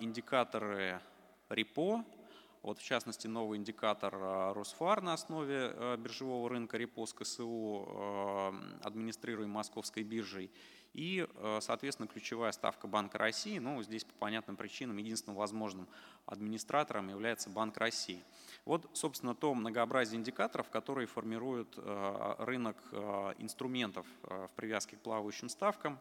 [0.00, 1.00] индикаторы
[1.48, 2.04] РИПО,
[2.62, 4.12] вот в частности новый индикатор
[4.52, 10.50] Росфар на основе э, биржевого рынка РИПО с КСУ, администрируемый Московской биржей,
[10.92, 15.88] и, э, соответственно, ключевая ставка Банка России, ну, здесь по понятным причинам единственным возможным
[16.26, 18.22] администратором является Банк России.
[18.64, 25.48] Вот, собственно, то многообразие индикаторов, которые формируют э, рынок э, инструментов в привязке к плавающим
[25.48, 25.98] ставкам.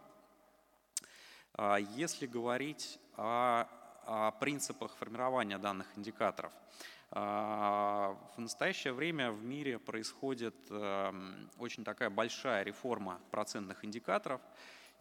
[1.95, 3.67] Если говорить о,
[4.05, 6.51] о принципах формирования данных индикаторов,
[7.11, 10.55] в настоящее время в мире происходит
[11.59, 14.41] очень такая большая реформа процентных индикаторов–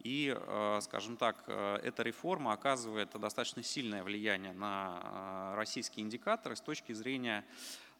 [0.03, 0.37] И,
[0.81, 7.43] скажем так, эта реформа оказывает достаточно сильное влияние на российские индикаторы с точки зрения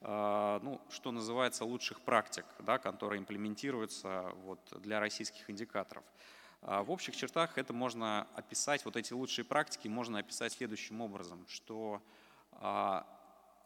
[0.01, 6.03] ну, что называется, лучших практик, да, которые имплементируются вот, для российских индикаторов.
[6.67, 11.45] А, в общих чертах это можно описать, вот эти лучшие практики можно описать следующим образом,
[11.47, 12.01] что
[12.53, 13.05] а,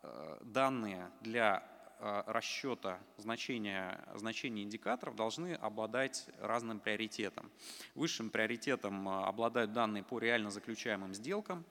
[0.03, 1.63] э, данные для
[1.99, 7.49] а, расчета значения, значения индикаторов должны обладать разным приоритетом.
[7.95, 11.65] Высшим приоритетом обладают данные по реально заключаемым сделкам.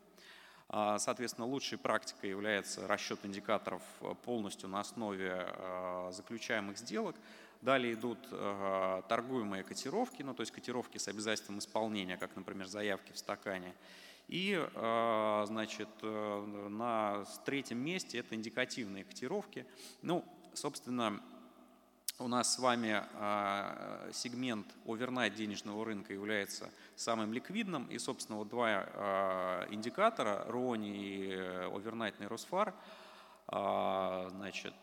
[0.70, 3.82] Соответственно, лучшей практикой является расчет индикаторов
[4.22, 5.50] полностью на основе
[6.10, 7.16] заключаемых сделок.
[7.60, 13.12] Далее идут э, торгуемые котировки, ну, то есть котировки с обязательством исполнения, как, например, заявки
[13.12, 13.74] в стакане.
[14.28, 19.66] И, э, значит, э, на третьем месте это индикативные котировки.
[20.02, 21.20] Ну, собственно,
[22.20, 27.86] у нас с вами э, сегмент овернайт денежного рынка является самым ликвидным.
[27.86, 31.32] И, собственно, вот два э, индикатора, RONI и
[31.74, 32.74] овернайтный Росфар,
[33.52, 34.74] э, значит,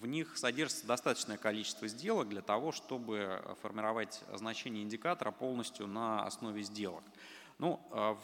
[0.00, 6.62] в них содержится достаточное количество сделок для того, чтобы формировать значение индикатора полностью на основе
[6.62, 7.04] сделок.
[7.58, 8.16] Ну, а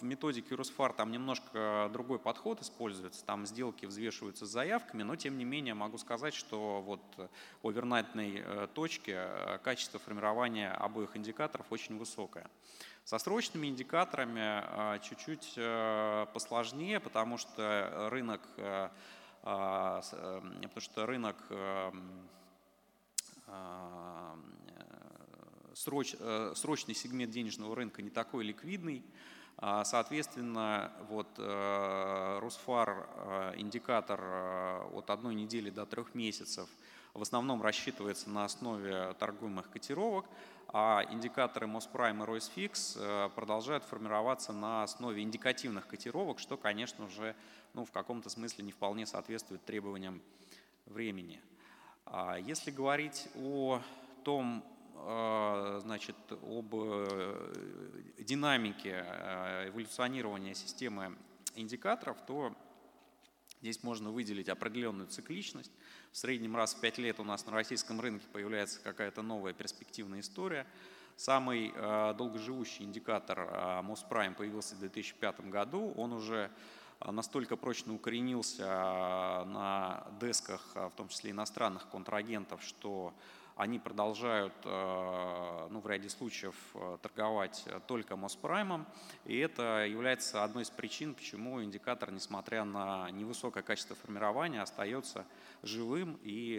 [0.00, 5.36] в методике Русфар там немножко другой подход используется, там сделки взвешиваются с заявками, но тем
[5.38, 7.02] не менее могу сказать, что вот
[7.62, 12.48] в овернайтной э, точке э, качество формирования обоих индикаторов очень высокое.
[13.04, 14.62] Со срочными индикаторами
[14.96, 15.58] э, чуть-чуть
[16.32, 18.42] посложнее, потому что рынок
[19.44, 22.28] потому что рынок эм,
[23.46, 24.38] а,
[25.74, 29.04] сроч, э, срочный сегмент денежного рынка не такой ликвидный.
[29.56, 34.20] А, соответственно, вот э, Росфар э, индикатор
[34.94, 36.68] от одной недели до трех месяцев
[37.14, 40.26] в основном рассчитывается на основе торгуемых котировок,
[40.68, 47.36] а индикаторы Mospрайм и RoyceFix продолжают формироваться на основе индикативных котировок, что, конечно же,
[47.72, 50.20] ну, в каком-то смысле не вполне соответствует требованиям
[50.86, 51.40] времени.
[52.06, 53.80] А если говорить о
[54.24, 54.64] том,
[54.96, 57.54] а, значит, об э,
[58.18, 61.16] динамике э, эволюционирования системы
[61.54, 62.54] индикаторов, то
[63.64, 65.72] здесь можно выделить определенную цикличность.
[66.12, 70.20] В среднем раз в 5 лет у нас на российском рынке появляется какая-то новая перспективная
[70.20, 70.66] история.
[71.16, 73.40] Самый э, долгоживущий индикатор
[73.82, 75.94] Mospрайм появился в 2005 году.
[75.96, 76.50] Он уже
[77.00, 78.66] а, настолько прочно укоренился
[79.46, 83.14] на десках, в том числе иностранных контрагентов, что
[83.56, 86.54] они продолжают ну, в ряде случаев
[87.02, 88.86] торговать только Моспраймом,
[89.24, 95.24] и это является одной из причин, почему индикатор, несмотря на невысокое качество формирования, остается
[95.62, 96.58] живым и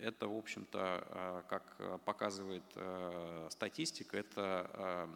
[0.00, 5.08] это, в общем-то, э, как э, показывает э, статистика, это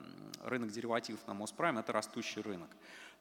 [0.44, 2.68] рынок деривативов на Моспрайм, это растущий рынок.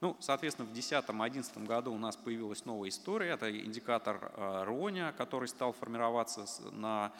[0.04, 5.72] Ну, соответственно, в 2010-2011 году у нас появилась новая история, это индикатор Роня, который стал
[5.72, 7.10] формироваться на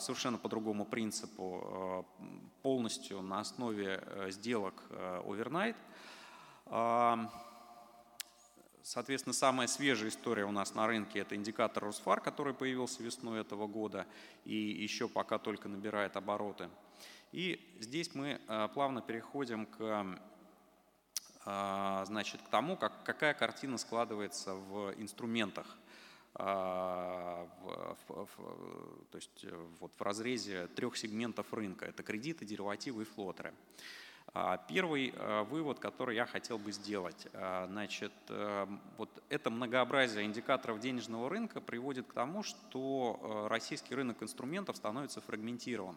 [0.00, 2.06] совершенно по другому принципу,
[2.62, 4.82] полностью на основе сделок
[5.26, 5.76] overnight.
[8.82, 13.66] Соответственно, самая свежая история у нас на рынке– это индикатор Росфар, который появился весной этого
[13.66, 14.06] года
[14.46, 16.70] и еще пока только набирает обороты.
[17.34, 20.04] И здесь мы э, плавно переходим к, э,
[21.44, 25.66] значит, к тому, как, какая картина складывается в инструментах,
[26.36, 29.46] э, в, в, в, то есть
[29.80, 31.86] вот в разрезе трех сегментов рынка.
[31.86, 33.52] Это кредиты, деривативы и флотеры.
[34.36, 38.66] А, первый а, вывод, который я хотел бы сделать, а, значит, э,
[38.98, 45.20] вот это многообразие индикаторов денежного рынка приводит к тому, что э, российский рынок инструментов становится
[45.20, 45.96] фрагментирован.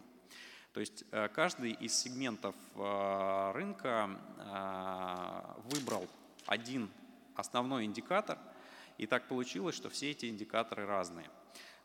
[0.72, 2.54] То есть э, каждый из сегментов
[3.54, 4.10] рынка
[5.64, 6.06] выбрал
[6.46, 6.90] один
[7.34, 8.38] основной индикатор,
[8.96, 11.28] и так получилось, что все эти индикаторы разные.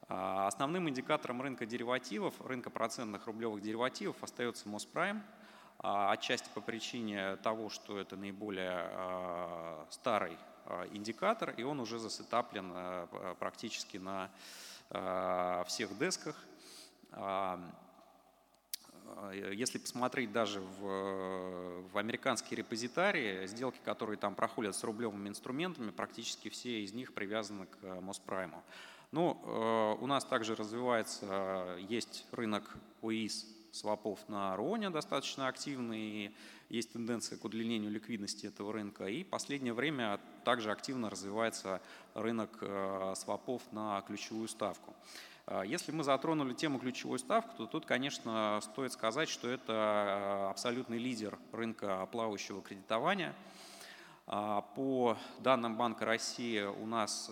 [0.08, 5.24] Основным индикатором рынка деривативов, рынка процентных рублевых деривативов остается Моспрайм–
[5.84, 8.90] отчасти по причине того, что это наиболее
[9.90, 10.38] старый
[10.92, 12.74] индикатор, и он уже засетаплен
[13.38, 14.32] практически на
[15.66, 16.38] всех десках.
[19.54, 26.50] Если посмотреть даже в, в американские репозитарии, сделки, которые там проходят с рублевыми инструментами, практически
[26.50, 28.64] все из них привязаны к Моспрайму.
[29.12, 29.40] Но
[30.00, 36.34] э, у нас также развивается, есть рынок ОИС свопов на Роне достаточно активный,
[36.70, 39.06] есть тенденция к удлинению ликвидности этого рынка.
[39.06, 41.82] И в последнее время также активно развивается
[42.14, 44.96] рынок э, свопов на ключевую ставку.
[45.66, 51.38] Если мы затронули тему ключевой ставки, то тут, конечно, стоит сказать, что это абсолютный лидер
[51.52, 53.36] рынка плавающего кредитования.
[54.26, 57.30] По данным Банка России у нас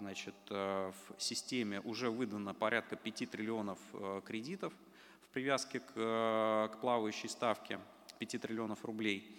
[0.00, 3.78] значит, в системе уже выдано порядка 5 триллионов
[4.26, 4.74] кредитов
[5.22, 7.80] в привязке к, к плавающей ставке
[8.18, 9.34] 5 триллионов рублей.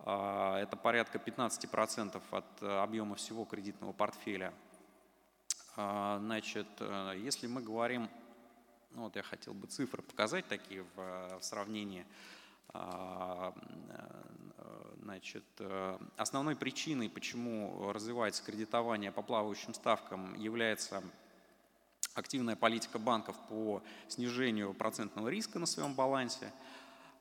[0.00, 4.52] А, это порядка 15% от э, объема всего кредитного портфеля.
[5.76, 8.08] А, значит, э, если мы говорим,
[8.92, 12.06] ну вот я хотел бы цифры показать такие в, э, в сравнении.
[12.72, 13.52] А,
[15.02, 15.44] значит,
[16.16, 21.02] основной причиной, почему развивается кредитование по плавающим ставкам, является
[22.14, 26.52] активная политика банков по снижению процентного риска на своем балансе–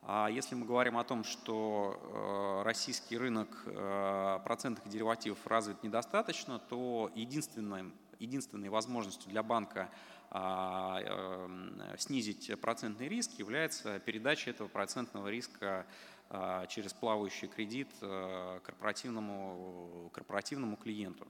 [0.01, 6.59] а если мы говорим о том, что э, российский рынок э, процентных деривативов развит недостаточно,
[6.59, 9.89] то единственной, единственной возможностью для банка
[10.29, 15.87] а, э, снизить процентный риск является передача этого процентного риска
[16.29, 21.27] а, через плавающий кредит корпоративному, корпоративному клиенту.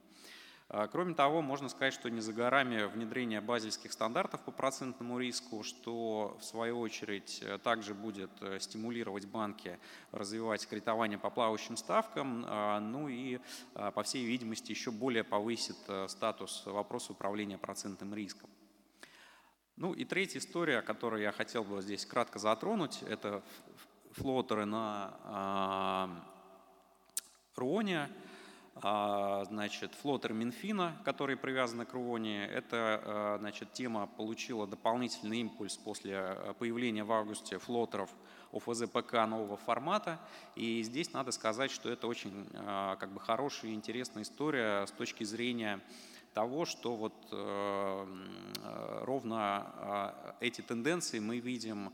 [0.72, 5.63] А, кроме того, можно сказать, что не за горами внедрение базельских стандартов по процентному риску,
[5.63, 9.80] что в свою очередь э, также будет э, стимулировать банки
[10.11, 13.39] развивать кредитование по плавающим ставкам, а, ну и,
[13.74, 18.47] а, по всей видимости, еще более повысит э, статус вопроса управления процентным риском.
[19.76, 23.41] Ну и третья история, о которой я хотел бы здесь кратко затронуть, это
[24.11, 26.24] флотеры на
[27.55, 28.09] Руоне.
[28.82, 35.75] А, значит, флотер Минфина, который привязан к Руоне, эта а, значит, тема получила дополнительный импульс
[35.75, 38.09] после а, появления в августе флотеров
[38.53, 40.19] ОФЗ ПК нового формата.
[40.55, 45.23] И здесь надо сказать, что это очень как бы, хорошая и интересная история с точки
[45.23, 45.82] зрения
[46.34, 47.13] того, что вот
[49.05, 51.91] ровно эти тенденции мы видим а,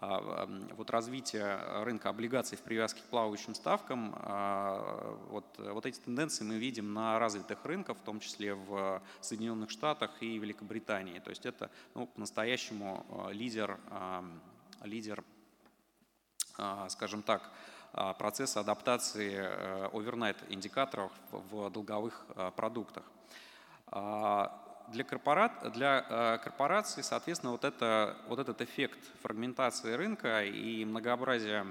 [0.00, 6.56] вот развитие рынка облигаций в привязке к плавающим ставкам, а, вот, вот эти тенденции мы
[6.56, 11.18] видим на развитых рынках, в том числе в Соединенных Штатах и Великобритании.
[11.18, 13.78] То есть это ну, по-настоящему а, лидер,
[14.82, 15.24] лидер,
[16.88, 17.50] скажем так,
[18.18, 19.36] процесса адаптации
[19.96, 22.24] овернайт индикаторов в долговых
[22.54, 23.04] продуктах
[24.92, 31.66] для, корпорат, для э, корпораций, соответственно, вот, это, вот этот эффект фрагментации рынка и многообразия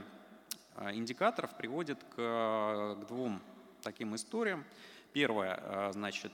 [0.76, 3.42] э, индикаторов приводит к, к двум
[3.82, 4.66] таким историям.
[5.14, 6.32] Первое, э, значит,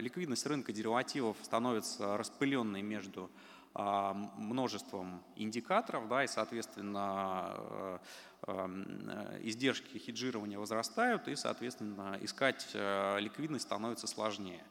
[0.00, 3.30] ликвидность рынка деривативов становится распыленной между
[3.74, 8.00] множеством индикаторов, да, и, соответственно,
[9.40, 14.62] издержки хеджирования возрастают, и, соответственно, искать ликвидность становится сложнее.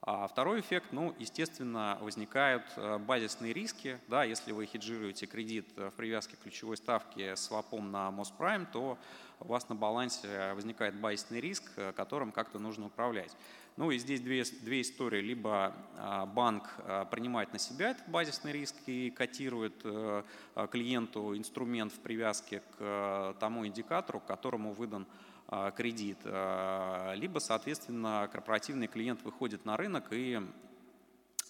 [0.00, 3.98] А второй эффект, ну, естественно, возникают э, базисные риски.
[4.06, 8.96] Да, если вы хеджируете кредит в привязке к ключевой ставке с свапом на Mospрайм, то
[9.40, 13.36] у вас на балансе возникает базисный риск, э, которым как-то нужно управлять.
[13.76, 15.20] Ну и здесь две, две истории.
[15.20, 19.84] Либо а, банк э, принимает на себя этот базисный риск и котирует
[20.70, 25.06] клиенту инструмент в привязке к тому индикатору, которому выдан
[25.76, 30.40] кредит, а, либо, соответственно, корпоративный клиент выходит на рынок и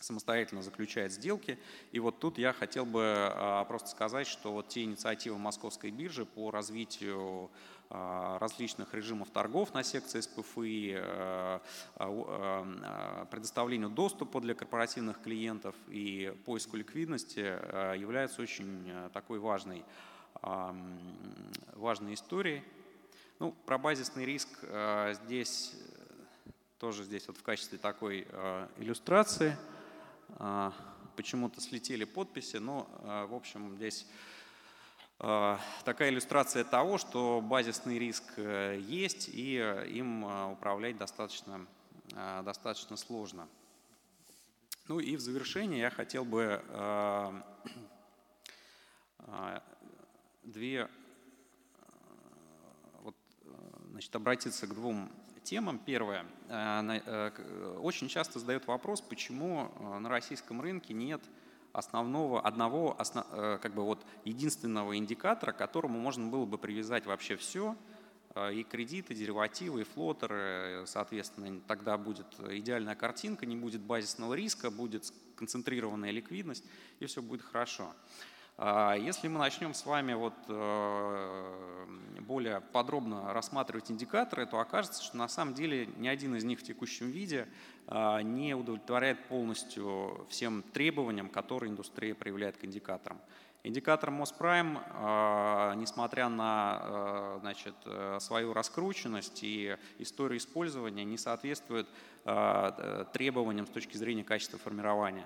[0.01, 1.59] самостоятельно заключает сделки.
[1.91, 6.25] И вот тут я хотел бы а, просто сказать, что вот те инициативы Московской биржи
[6.25, 7.51] по развитию
[7.91, 11.01] различных режимов торгов на секции СПФИ,
[13.31, 17.39] предоставлению доступа для корпоративных клиентов и поиску ликвидности
[17.99, 19.87] являются очень такой важной,
[21.77, 22.63] важной историей.
[23.41, 29.57] Ну, про базисный риск э, здесь э, тоже здесь вот в качестве такой э, иллюстрации
[31.15, 32.87] почему-то слетели подписи, но
[33.29, 34.07] в общем здесь
[35.17, 41.67] такая иллюстрация того, что базисный риск есть и им управлять достаточно,
[42.45, 43.49] достаточно сложно.
[44.87, 46.63] Ну и в завершение я хотел бы
[50.45, 50.91] две
[53.99, 55.11] значит, обратиться к двум
[55.43, 55.81] темам.
[55.85, 56.25] Первое.
[56.49, 61.21] Э, э, очень часто задают вопрос, почему э, на российском рынке нет
[61.73, 62.97] основного, одного,
[63.61, 67.77] как бы вот единственного индикатора, к которому можно было бы привязать вообще все,
[68.53, 75.13] и кредиты, деривативы, и флотеры, соответственно, тогда будет идеальная картинка, не будет базисного риска, будет
[75.37, 76.65] концентрированная ликвидность,
[77.01, 77.95] и все будет хорошо.
[78.61, 81.87] А, если мы начнем с вами вот э,
[82.19, 86.65] более подробно рассматривать индикаторы, то окажется, что на самом деле ни один из них в
[86.65, 87.47] текущем виде
[87.87, 93.21] а, не удовлетворяет полностью всем требованиям, которые индустрия проявляет к индикаторам.
[93.63, 94.79] Индикатор Mospрайм,
[95.79, 101.87] несмотря на э, значит, э, свою раскрученность и историю использования, не соответствует
[103.13, 105.25] требованиям с точки зрения качества формирования.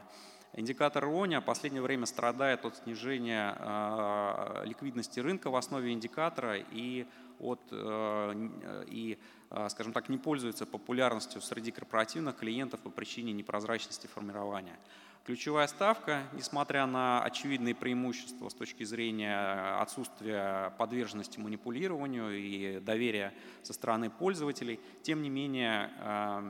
[0.54, 7.06] Индикатор РОНИа в последнее время страдает от снижения э, ликвидности рынка в основе индикатора и,
[7.40, 9.18] от, э, и
[9.50, 14.78] э, скажем так, не пользуется популярностью среди корпоративных клиентов по причине непрозрачности формирования.
[15.24, 23.32] Ключевая ставка, несмотря на очевидные преимущества с точки зрения отсутствия подверженности манипулированию и доверия
[23.62, 26.44] со стороны пользователей, тем не менее а,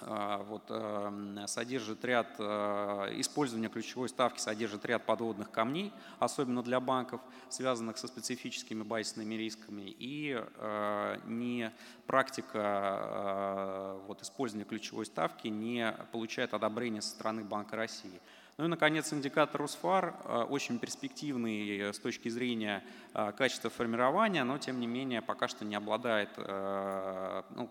[0.00, 7.20] вот, эм, содержит ряд, э, использование ключевой ставки содержит ряд подводных камней, особенно для банков,
[7.48, 11.72] связанных со специфическими базисными рисками, и э, не
[12.06, 18.20] практика э, вот, использования ключевой ставки не получает одобрения со стороны Банка России.
[18.56, 22.82] Ну и, наконец, индикатор УСФАР очень перспективный с точки зрения
[23.12, 27.70] качества формирования, но, тем не менее, пока что не обладает ну,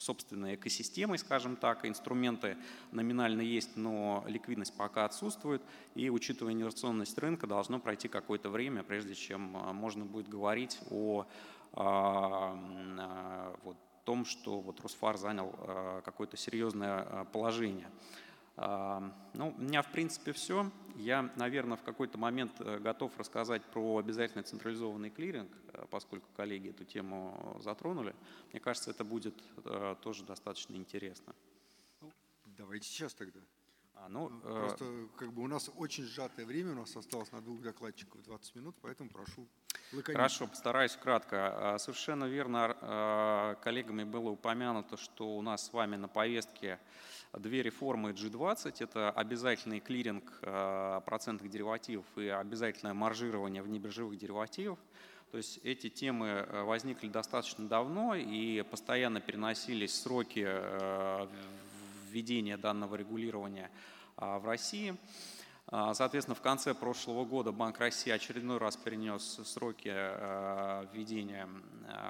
[0.00, 1.84] собственной экосистемой, скажем так.
[1.84, 2.56] Инструменты
[2.90, 5.62] номинально есть, но ликвидность пока отсутствует.
[5.94, 11.26] И учитывая инерционность рынка, должно пройти какое-то время, прежде чем а, можно будет говорить о
[11.74, 12.58] а,
[12.98, 15.52] а, вот, том, что вот Русфар занял
[16.04, 17.88] какое-то серьезное положение.
[18.60, 20.70] Ну, у меня, в принципе, все.
[20.96, 26.68] Я, наверное, в какой-то момент э, готов рассказать про обязательный централизованный клиринг, э, поскольку коллеги
[26.68, 28.14] эту тему затронули.
[28.52, 29.34] Мне кажется, это будет
[29.64, 31.34] э, тоже достаточно интересно.
[32.02, 32.12] Ну,
[32.44, 33.40] давайте сейчас тогда.
[34.02, 34.84] А, ну, ну Просто
[35.16, 38.76] как бы у нас очень сжатое время, у нас осталось на двух докладчиков 20 минут,
[38.80, 39.46] поэтому прошу
[39.92, 40.14] лаконично.
[40.14, 41.74] Хорошо, постараюсь кратко.
[41.74, 46.78] А, совершенно верно коллегами было упомянуто, что у нас с вами на повестке
[47.32, 48.76] две реформы G20.
[48.80, 54.78] Это обязательный клиринг э, процентных деривативов и обязательное маржирование внебиржевых деривативов.
[55.30, 61.28] То есть эти темы э, возникли достаточно давно и постоянно переносились сроки э,
[62.10, 63.70] введения данного регулирования
[64.16, 64.96] в России.
[65.72, 71.48] А, соответственно, в конце прошлого года Банк России очередной раз перенес сроки э, введения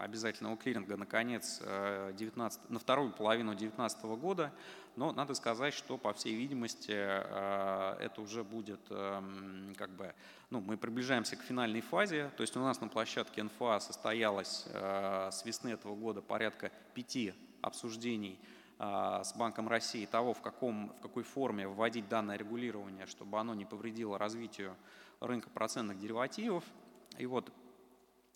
[0.02, 4.50] обязательного клиринга на конец 19, э, на вторую половину 2019 года.
[4.96, 10.12] Но надо сказать, что, по всей видимости, это уже будет как бы,
[10.50, 12.30] ну, мы приближаемся к финальной фазе.
[12.36, 18.38] То есть у нас на площадке НФА состоялось с весны этого года порядка пяти обсуждений
[18.42, 23.54] а, с Банком России того, в, каком, в какой форме вводить данное регулирование, чтобы оно
[23.54, 24.74] не повредило развитию
[25.20, 26.64] рынка процентных деривативов.
[27.18, 27.52] И вот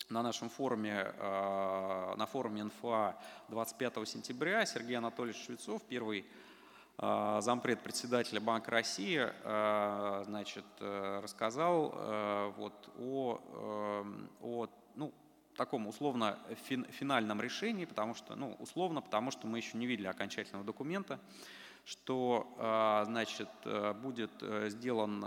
[0.09, 3.15] на нашем форуме, а, на форуме НФА
[3.49, 6.25] 25 сентября Сергей Анатольевич Швецов, первый
[6.97, 9.27] а, зампред председателя Банка России,
[10.25, 14.03] значит, э, рассказал э, вот о, э,
[14.41, 15.11] о ну,
[15.55, 20.65] таком условно финальном решении, потому что, ну, условно, потому что мы еще не видели окончательного
[20.65, 21.19] документа,
[21.85, 25.21] что а, значит, э, будет э, сделан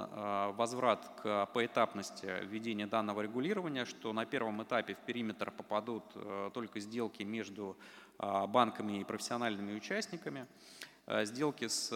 [0.56, 6.80] возврат к поэтапности введения данного регулирования, что на первом этапе в периметр попадут э, только
[6.80, 7.76] сделки между
[8.18, 10.48] банками и профессиональными участниками.
[11.22, 11.88] Сделки с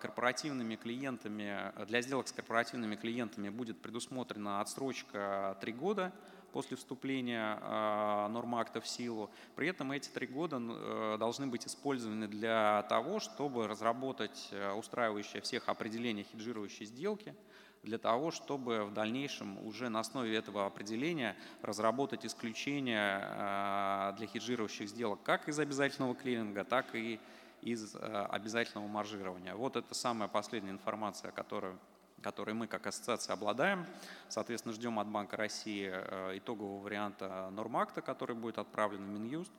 [0.00, 6.12] корпоративными клиентами, для сделок с корпоративными клиентами будет предусмотрена отсрочка 3 года–
[6.50, 9.30] после вступления а, норм акта в силу.
[9.56, 15.42] При этом эти три года э, должны быть использованы для того, чтобы разработать э, устраивающее
[15.42, 17.34] всех определение хеджирующей сделки,
[17.82, 24.88] для того, чтобы в дальнейшем уже на основе этого определения разработать исключения а, для хеджирующих
[24.88, 27.18] сделок как из обязательного клиринга, так и
[27.62, 27.98] из э,
[28.30, 29.54] обязательного маржирования.
[29.54, 31.78] Вот это самая последняя информация, которую
[32.22, 33.86] который мы как ассоциация обладаем.
[34.28, 39.52] Соответственно, ждем от Банка России э, итогового варианта нормакта, который будет отправлен в Минюст.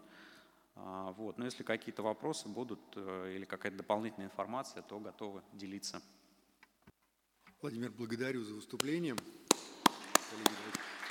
[0.76, 1.38] А, вот.
[1.38, 6.02] Но если какие-то вопросы будут э, или какая-то дополнительная информация, то готовы делиться.
[7.62, 9.16] Владимир, благодарю за выступление.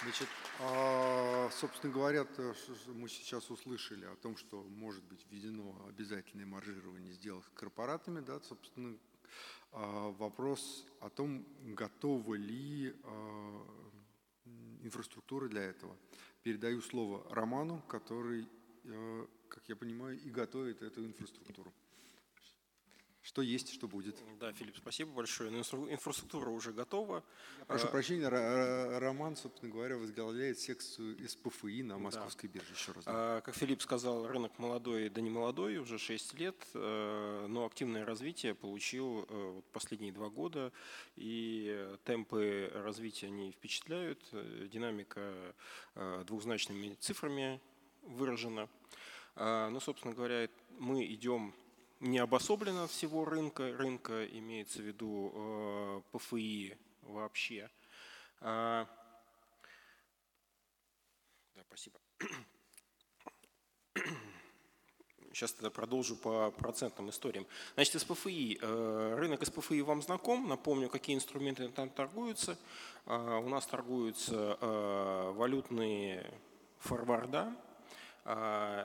[0.03, 0.28] Значит,
[0.61, 2.26] а, собственно говоря,
[2.88, 8.40] мы сейчас услышали о том, что может быть введено обязательное маржирование сделок с корпоратами, да,
[8.40, 8.96] собственно,
[9.73, 13.66] вопрос о том, готова ли а,
[14.83, 15.97] инфраструктура для этого.
[16.43, 18.49] Передаю слово Роману, который,
[18.85, 21.73] а, как я понимаю, и готовит эту инфраструктуру.
[23.23, 24.16] Что есть, что будет.
[24.39, 25.51] Да, Филипп, спасибо большое.
[25.51, 27.23] Но ну, инфраструктура уже готова.
[27.66, 28.29] Прошу а, прощения,
[28.99, 32.55] Роман, собственно говоря, возглавляет секцию СПФИ на Московской да.
[32.55, 32.73] бирже.
[32.73, 33.05] Еще раз.
[33.05, 33.43] Да.
[33.43, 38.55] Как Филипп сказал, рынок молодой, да не молодой, уже 6 лет, э, но активное развитие
[38.55, 40.73] получил э, последние два года,
[41.16, 45.55] и темпы развития не впечатляют, э, динамика
[46.27, 47.61] двухзначными цифрами
[48.03, 48.68] выражена.
[49.37, 50.49] Ну, собственно говоря,
[50.79, 51.55] мы идем
[52.01, 57.70] не обособлено всего рынка, рынка имеется в виду э, ПФИ вообще.
[58.40, 58.86] А,
[61.55, 61.98] да, спасибо.
[65.32, 67.46] Сейчас тогда продолжу по процентным историям.
[67.74, 68.59] Значит, СПФИ.
[68.61, 70.48] Э, рынок СПФИ вам знаком.
[70.48, 72.59] Напомню, какие инструменты там торгуются.
[73.07, 76.32] А, у нас торгуются э, валютные
[76.78, 77.55] форварда,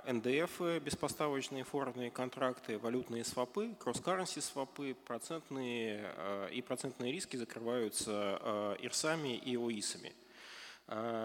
[0.05, 8.75] НДФ, беспоставочные форвардные контракты, валютные свопы, кросс-карренси свопы, процентные а, и процентные риски закрываются а,
[8.81, 10.13] ИРСами и ОИСами.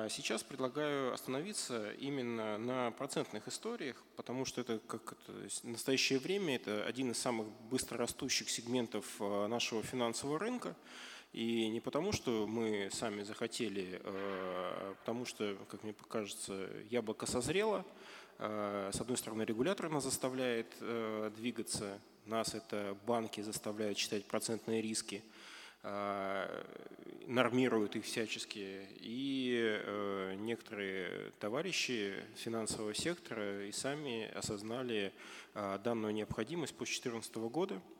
[0.08, 6.86] Сейчас предлагаю остановиться именно на процентных историях, потому что это как это, настоящее время это
[6.86, 10.74] один из самых быстрорастущих сегментов нашего финансового рынка.
[11.32, 17.84] И не потому, что мы сами захотели, а потому что, как мне кажется, яблоко созрело.
[18.38, 24.82] А, с одной стороны, регулятор нас заставляет э, двигаться, нас это банки заставляют считать процентные
[24.82, 25.22] риски,
[27.26, 28.86] нормируют их всячески.
[29.00, 35.14] И э, некоторые товарищи финансового сектора и сами осознали
[35.54, 37.99] данную необходимость после 2014 года– Э,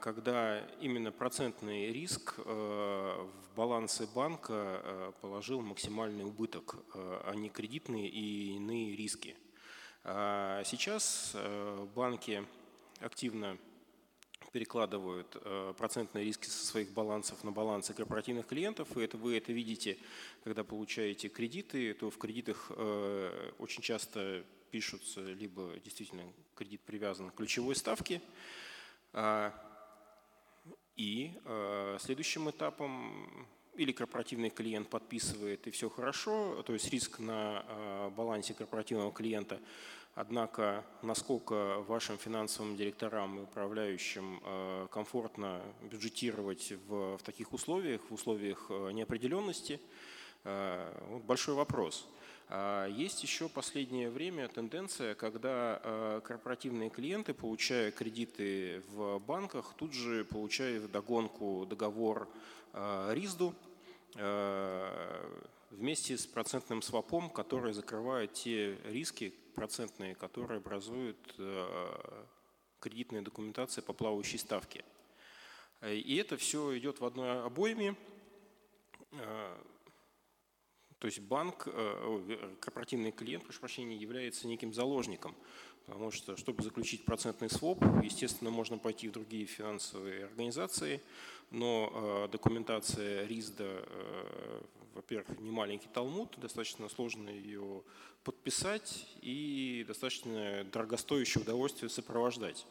[0.00, 8.08] когда именно процентный риск э, в балансы банка э, положил максимальный убыток, а не кредитные
[8.08, 9.36] и иные риски.
[10.04, 11.36] Сейчас
[11.94, 12.44] банки
[12.98, 13.56] активно
[14.52, 15.36] перекладывают
[15.76, 19.98] процентные риски со своих балансов на балансы корпоративных клиентов, и это вы это видите,
[20.42, 22.72] когда получаете кредиты, то в кредитах
[23.58, 26.24] очень часто пишутся либо действительно
[26.56, 28.71] кредит привязан к ключевой ставке, а,
[30.96, 37.64] и а, следующим этапом или корпоративный клиент подписывает и все хорошо, то есть риск на
[37.66, 39.60] а, балансе корпоративного клиента,
[40.14, 44.40] однако насколько вашим финансовым директорам и управляющим
[44.90, 49.80] комфортно бюджетировать в, в таких условиях, в условиях неопределенности,
[51.24, 52.06] большой вопрос.
[52.48, 59.92] А, есть еще последнее время тенденция, когда а, корпоративные клиенты, получая кредиты в банках, тут
[59.92, 62.28] же получают догонку договор
[62.72, 63.54] а, РИЗДу
[65.70, 71.16] вместе с процентным свопом, который закрывает те риски процентные, которые образуют
[72.78, 74.84] кредитная документация по плавающей ставке.
[75.82, 77.96] И это все идет в одной обойме.
[81.02, 85.34] То есть банк, э, э, корпоративный клиент, прошу прощения, является неким заложником,
[85.84, 91.00] потому что, чтобы заключить процентный своп, естественно, можно пойти в другие финансовые организации,
[91.50, 93.84] но э, документация РИСДа,
[94.94, 97.82] во-первых, не маленький талмуд, достаточно сложно ее
[98.22, 102.64] подписать и достаточно дорогостоящее удовольствие сопровождать.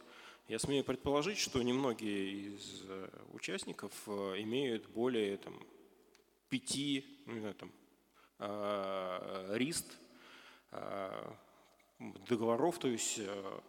[0.48, 2.84] Я смею предположить, что немногие из
[3.34, 5.62] участников имеют более там,
[6.48, 7.81] пяти, ну, не знаю, там, Э,
[8.42, 9.86] рист
[10.72, 11.32] э,
[12.28, 13.60] договоров, то есть э,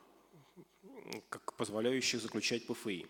[1.29, 3.07] как позволяющих заключать ПФИ.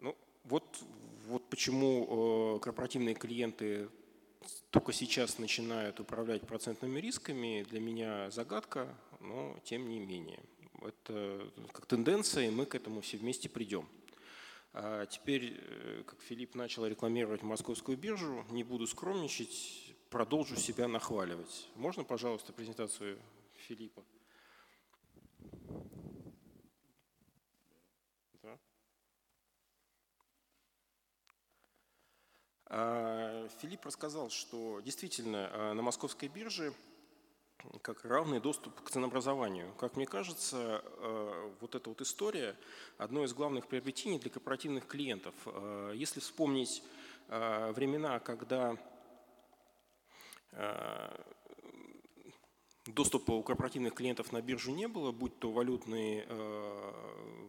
[0.00, 0.78] Ну, вот,
[1.26, 3.88] вот почему корпоративные клиенты
[4.70, 10.40] только сейчас начинают управлять процентными рисками, для меня загадка, но тем не менее.
[10.80, 13.88] Это как тенденция, и мы к этому все вместе придем.
[14.80, 21.68] А теперь, э, как Филипп начал рекламировать московскую биржу, не буду скромничать, продолжу себя нахваливать.
[21.74, 23.18] Можно, пожалуйста, презентацию
[23.66, 24.04] Филиппа?
[28.40, 28.58] Да.
[32.66, 36.72] А, Филипп рассказал, что действительно а, на московской бирже
[37.82, 39.72] как равный доступ к ценообразованию.
[39.78, 42.56] Как мне кажется, э, вот эта вот история–
[42.98, 45.34] одно из главных приобретений для корпоративных клиентов.
[45.46, 46.82] Э, если вспомнить
[47.28, 48.76] э, времена, когда
[52.94, 56.92] доступа у корпоративных клиентов на биржу не было, будь то валютный, э,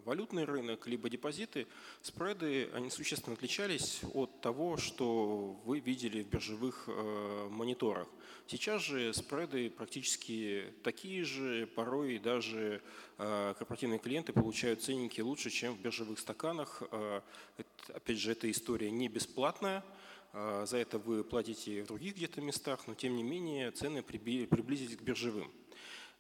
[0.06, 1.68] валютный рынок, либо депозиты,
[2.02, 8.08] спреды, они существенно отличались от того, что вы видели в биржевых э, мониторах.
[8.48, 12.82] Сейчас же спреды практически такие же, порой даже
[13.18, 16.82] э, корпоративные клиенты получают ценники лучше, чем в биржевых стаканах.
[16.82, 19.84] Это, опять же, эта история не бесплатная,
[20.34, 25.02] за это вы платите в других где-то местах, но тем не менее цены приблизились к
[25.02, 25.52] биржевым.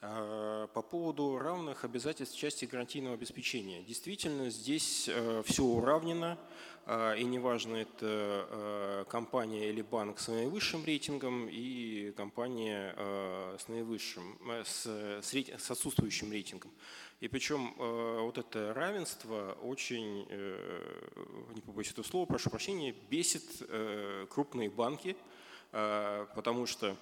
[0.01, 3.84] А, по поводу равных обязательств части гарантийного обеспечения.
[3.84, 6.38] Действительно, здесь э, все уравнено,
[6.86, 13.68] а, и неважно, это э, компания или банк с наивысшим рейтингом и компания э, с
[13.68, 14.86] наивысшим, с,
[15.22, 16.72] с отсутствующим рейтингом.
[17.20, 23.61] И причем э, вот это равенство очень, э, не побоюсь этого слова, прошу прощения, бесит
[23.67, 25.15] э, крупные банки,
[25.72, 26.97] потому что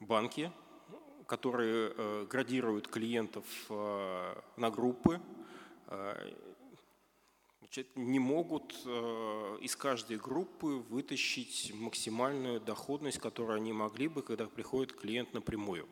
[0.00, 0.50] банки,
[1.26, 5.20] которые градируют клиентов на группы,
[7.96, 8.72] не могут
[9.60, 15.86] из каждой группы вытащить максимальную доходность, которую они могли бы, когда приходит клиент напрямую.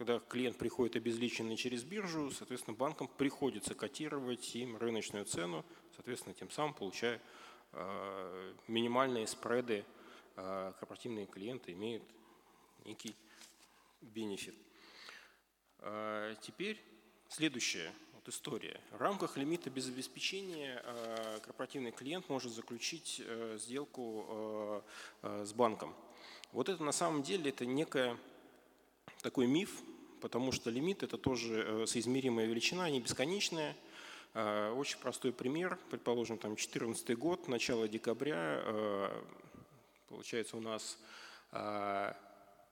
[0.00, 5.62] Когда клиент приходит обезличенный через биржу, соответственно, банкам приходится котировать им рыночную цену,
[5.94, 7.20] соответственно, тем самым получая
[7.72, 9.84] э, минимальные спреды,
[10.36, 12.02] э, корпоративные клиенты имеют
[12.86, 13.14] некий
[14.00, 14.54] бенефит.
[15.80, 16.80] Э, теперь
[17.28, 18.80] следующая вот история.
[18.92, 20.82] В рамках лимита без обеспечения
[21.42, 23.22] корпоративный клиент может заключить
[23.56, 24.82] сделку
[25.20, 25.94] с банком.
[26.52, 28.16] Вот это на самом деле это некая
[29.22, 29.82] такой миф,
[30.20, 33.76] потому что лимит– это тоже э, соизмеримая величина, не бесконечная.
[34.34, 35.78] Э, очень простой пример.
[35.90, 39.22] Предположим, там 14 год, начало декабря, э,
[40.08, 40.98] получается, у нас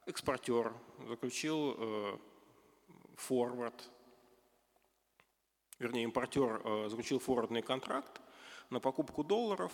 [0.06, 0.72] экспортер
[1.08, 2.20] заключил
[3.16, 3.90] форвард,
[5.80, 8.20] вернее, импортер заключил форвардный контракт
[8.70, 9.72] на покупку долларов.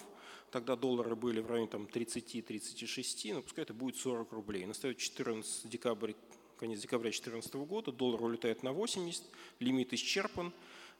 [0.51, 4.65] Тогда доллары были в районе 30-36, но пускай это будет 40 рублей.
[4.65, 6.15] Настает 14 декабря
[6.59, 9.23] конец декабря 2014 года, доллар улетает на 80,
[9.61, 10.53] лимит исчерпан,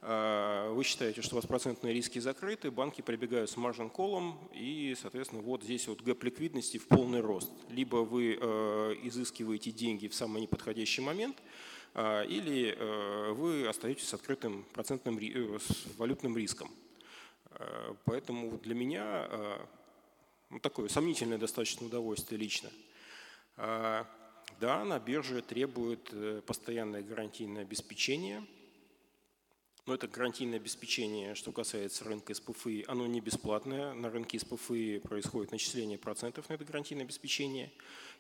[0.07, 4.39] а, вы считаете, что у вас процентные риски закрыты, банки прибегают с margin call ом
[4.53, 7.51] и, соответственно, вот здесь вот gap ликвидности в полный рост.
[7.71, 11.43] Либо вы а, изыскиваете деньги в самый неподходящий момент,
[11.95, 12.77] а, или
[13.33, 16.71] вы остаетесь с открытым процентным э, с валютным риском.
[18.05, 19.29] Поэтому для меня
[20.51, 22.69] ну, такое сомнительное достаточно удовольствие лично.
[24.61, 28.47] Да, на бирже требует э, постоянное гарантийное обеспечение.
[29.87, 33.93] Но это гарантийное обеспечение, что касается рынка СПФИ, оно не бесплатное.
[33.93, 37.71] На рынке СПФИ происходит начисление процентов на это гарантийное обеспечение.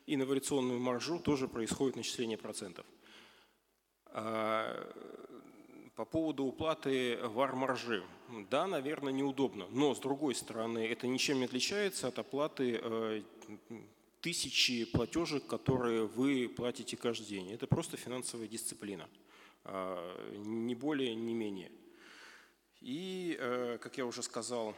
[0.07, 2.85] И на вариационную маржу тоже происходит начисление процентов.
[4.07, 4.93] А,
[5.95, 8.03] по поводу уплаты вар-маржи.
[8.51, 9.67] Да, наверное, неудобно.
[9.71, 13.23] Но, с другой стороны, это ничем не отличается от оплаты э,
[14.25, 17.53] тысячи платежек, которые вы платите каждый день.
[17.53, 19.07] Это просто финансовая дисциплина,
[19.65, 21.71] а, не более, не менее.
[22.81, 24.75] И, э, как я уже сказал,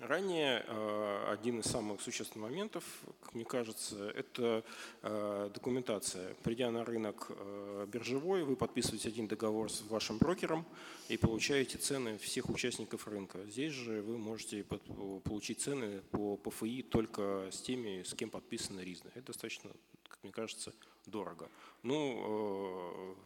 [0.00, 2.84] Ранее э, один из самых существенных моментов,
[3.20, 4.64] как мне кажется, это
[5.02, 6.34] э, документация.
[6.42, 10.66] Придя на рынок э, биржевой, вы подписываете один договор с вашим брокером
[11.08, 13.38] и получаете цены всех участников рынка.
[13.46, 19.10] Здесь же вы можете получить цены по ПФИ только с теми, с кем подписаны ризны.
[19.14, 19.70] Это достаточно,
[20.08, 20.72] как мне кажется,
[21.06, 21.48] дорого.
[21.84, 23.16] Ну,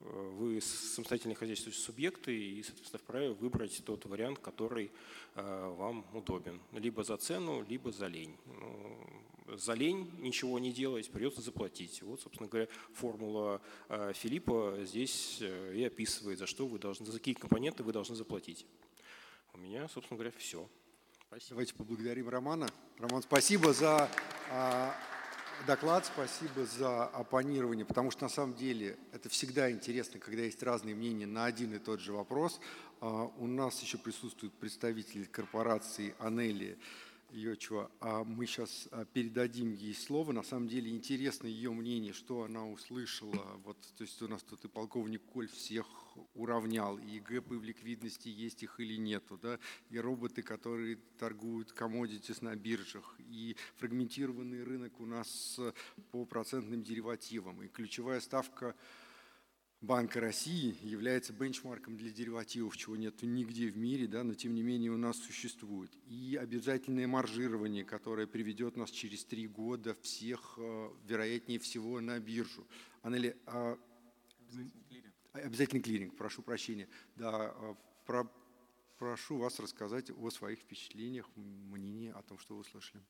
[0.00, 4.90] вы самостоятельные хозяйствующие субъекты и, соответственно, вправе выбрать тот вариант, который
[5.34, 6.60] э, вам удобен.
[6.72, 8.36] Либо за цену, либо за лень.
[8.46, 12.02] Ну, за лень ничего не делать, придется заплатить.
[12.02, 17.18] Вот, собственно говоря, формула э, Филиппа здесь э, и описывает, за что вы должны, за
[17.18, 18.66] какие компоненты вы должны заплатить.
[19.52, 20.68] У меня, собственно говоря, все.
[21.28, 21.50] Спасибо.
[21.50, 22.68] Давайте поблагодарим Романа.
[22.98, 24.08] Роман, спасибо за
[24.50, 24.94] а,
[25.66, 30.94] доклад, спасибо за оппонирование, потому что на самом деле это всегда интересно, когда есть разные
[30.94, 32.60] мнения на один и тот же вопрос.
[33.00, 36.78] А, у нас еще присутствует представитель корпорации Анели
[37.34, 40.30] Йочева, а мы сейчас а, передадим ей слово.
[40.30, 43.60] На самом деле интересно ее мнение, что она услышала.
[43.64, 45.86] Вот, то есть у нас тут и полковник Коль всех
[46.34, 49.58] уравнял, и гэпы в ликвидности есть их или нету, да,
[49.90, 55.58] и роботы, которые торгуют commodities на биржах, и фрагментированный рынок у нас
[56.12, 58.76] по процентным деривативам, и ключевая ставка
[59.84, 64.62] Банка России является бенчмарком для деривативов, чего нет нигде в мире, да, но тем не
[64.62, 65.90] менее у нас существует.
[66.06, 72.66] И обязательное маржирование, которое приведет нас через три года всех, э, вероятнее всего, на биржу.
[73.02, 73.78] Анели, а...
[75.34, 76.16] обязательный клиринг.
[76.16, 76.88] Прошу прощения.
[77.16, 77.76] Да, а,
[78.06, 78.26] про...
[78.96, 83.02] прошу вас рассказать о своих впечатлениях, мнении о том, что вы услышали.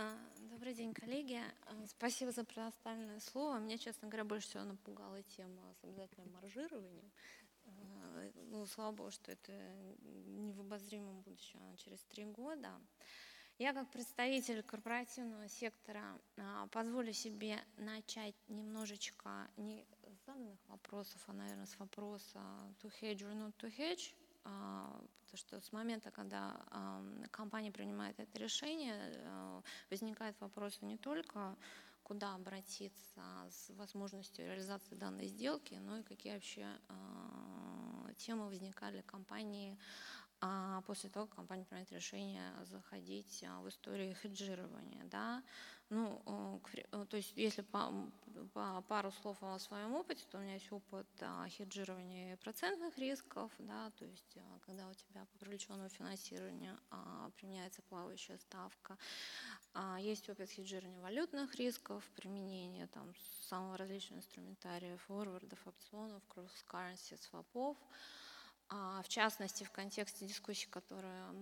[0.00, 0.16] А,
[0.48, 1.42] добрый день, коллеги.
[1.66, 3.58] А, спасибо за предоставленное слово.
[3.58, 7.10] Меня, честно говоря, больше всего напугала тема с обязательным маржированием.
[7.64, 9.50] А, ну, слава богу, что это
[10.26, 12.80] не в обозримом будущем, а через три года.
[13.58, 16.16] Я как представитель корпоративного сектора
[16.70, 22.38] позволю себе начать немножечко не с заданных вопросов, а, наверное, с вопроса
[22.80, 24.14] to hedge or not to hedge,
[25.30, 26.60] потому что с момента, когда
[27.30, 31.56] компания принимает это решение, э, возникает вопрос не только
[32.02, 39.78] куда обратиться с возможностью реализации данной сделки, но и какие вообще а, темы возникали компании
[40.40, 45.04] а после того, как компания принимает решение заходить а, в историю хеджирования.
[45.04, 45.42] Да?
[45.90, 46.60] Ну,
[47.08, 47.90] то есть, если по,
[48.52, 53.50] по пару слов о своем опыте, то у меня есть опыт а, хеджирования процентных рисков,
[53.58, 58.98] да, то есть, а, когда у тебя по привлеченному финансированию а, применяется плавающая ставка.
[59.72, 63.14] А, есть опыт хеджирования валютных рисков, применение там
[63.48, 67.78] самого различного инструментария, форвардов, опционов, кросс-currency, свопов.
[68.70, 71.32] В частности, в контексте дискуссии, которая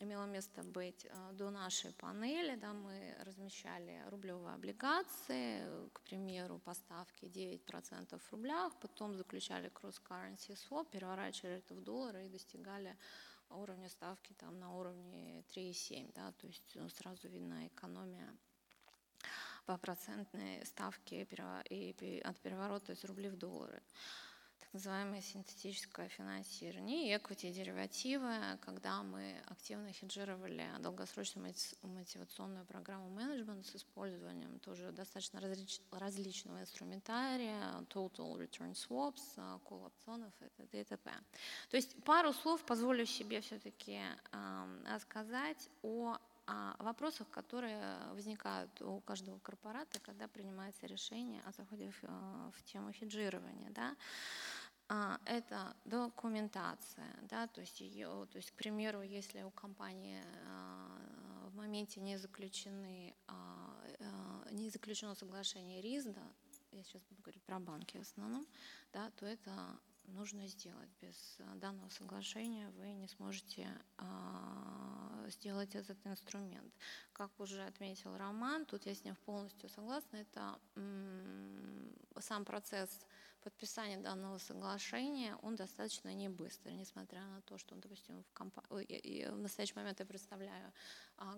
[0.00, 7.24] имело место быть а, до нашей панели, да, мы размещали рублевые облигации, к примеру, поставки
[7.24, 12.96] 9% в рублях, потом заключали cross-currency swap, переворачивали это в доллары и достигали
[13.50, 16.12] уровня ставки там, на уровне 3,7.
[16.14, 18.36] Да, то есть ну, сразу видна экономия
[19.66, 23.82] по процентной ставке от переворота из рублей в доллары
[24.66, 33.76] так называемое синтетическое финансирование и equity-деривативы, когда мы активно хеджировали долгосрочную мотивационную программу менеджмент с
[33.76, 37.60] использованием тоже достаточно различ, различного инструментария,
[37.90, 40.96] total return swaps, call опционов и т.д.
[41.70, 44.00] То есть пару слов позволю себе все-таки
[44.32, 51.90] э, сказать о о вопросах, которые возникают у каждого корпората, когда принимается решение о заходе
[51.90, 53.70] в, э, в тему хеджирования.
[53.70, 53.96] Да?
[54.88, 61.48] А, это документация, да, то есть, ее, то есть, к примеру, если у компании а,
[61.48, 66.22] в моменте не заключены, а, не заключено соглашение РИСДа,
[66.70, 68.46] я сейчас буду говорить про банки в основном,
[68.92, 69.50] да, то это
[70.04, 70.90] нужно сделать.
[71.00, 73.68] Без данного соглашения вы не сможете
[75.26, 76.72] сделать этот инструмент.
[77.12, 80.60] Как уже отметил Роман, тут я с ним полностью согласна, это
[82.20, 83.04] сам процесс
[83.46, 88.58] подписания данного соглашения, он достаточно не быстрый, несмотря на то, что, допустим, в, комп...
[88.68, 90.72] в настоящий момент я представляю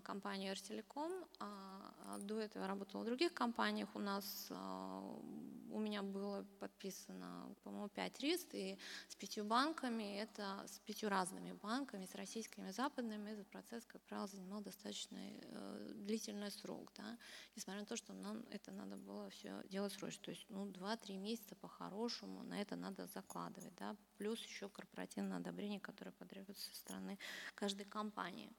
[0.02, 6.02] компанию Эртелеком, а, а до этого я работала в других компаниях, у нас, у меня
[6.02, 12.14] было подписано, по-моему, пять рист, и с пятью банками, это с пятью разными банками, с
[12.14, 17.18] российскими, западными, этот процесс, как правило, занимал достаточно э, длительный срок, да,
[17.56, 21.16] несмотря на то, что нам это надо было все делать срочно, то есть, ну, два-три
[21.16, 26.76] месяца по-хорошему, по-хорошему на это надо закладывать, да, плюс еще корпоративное одобрение, которое потребуется со
[26.76, 27.18] стороны
[27.54, 28.50] каждой компании.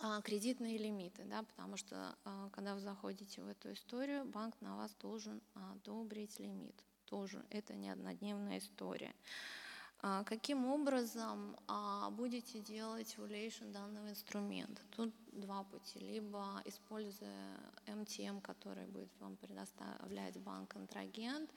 [0.00, 4.76] А, кредитные лимиты, да, потому что а, когда вы заходите в эту историю, банк на
[4.76, 6.84] вас должен одобрить лимит.
[7.06, 9.12] Тоже это не однодневная история.
[10.00, 11.56] А, каким образом
[12.12, 14.80] будете делать valuation данного инструмента?
[14.94, 15.98] Тут два пути.
[15.98, 21.50] Либо используя MTM, который будет вам предоставлять банк-контрагент,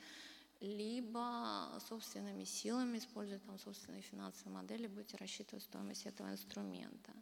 [0.62, 7.14] либо собственными силами, используя там собственные финансовые модели, будете рассчитывать стоимость этого инструмента.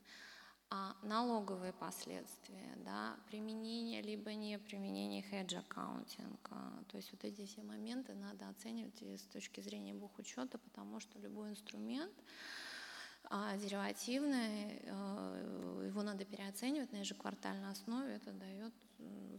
[0.71, 6.83] А налоговые последствия, да, применение либо не применение хедж аккаунтинга.
[6.89, 11.49] То есть вот эти все моменты надо оценивать с точки зрения бухучета, потому что любой
[11.49, 12.13] инструмент
[13.23, 18.73] а, деривативный, э, его надо переоценивать на ежеквартальной основе, это дает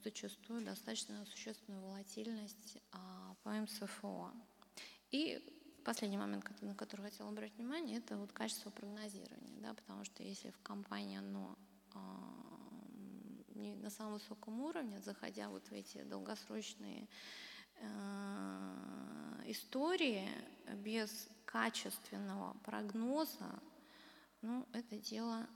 [0.02, 4.32] зачастую достаточно существенную волатильность а, по МСФО.
[5.10, 10.22] И последний момент, на который хотела обратить внимание, это вот качество прогнозирования, да, потому что
[10.22, 11.56] если в компании оно
[13.54, 17.08] не на самом высоком уровне, заходя вот в эти долгосрочные
[17.76, 20.28] э, истории
[20.76, 23.60] без качественного прогноза,
[24.42, 25.46] ну, это дело,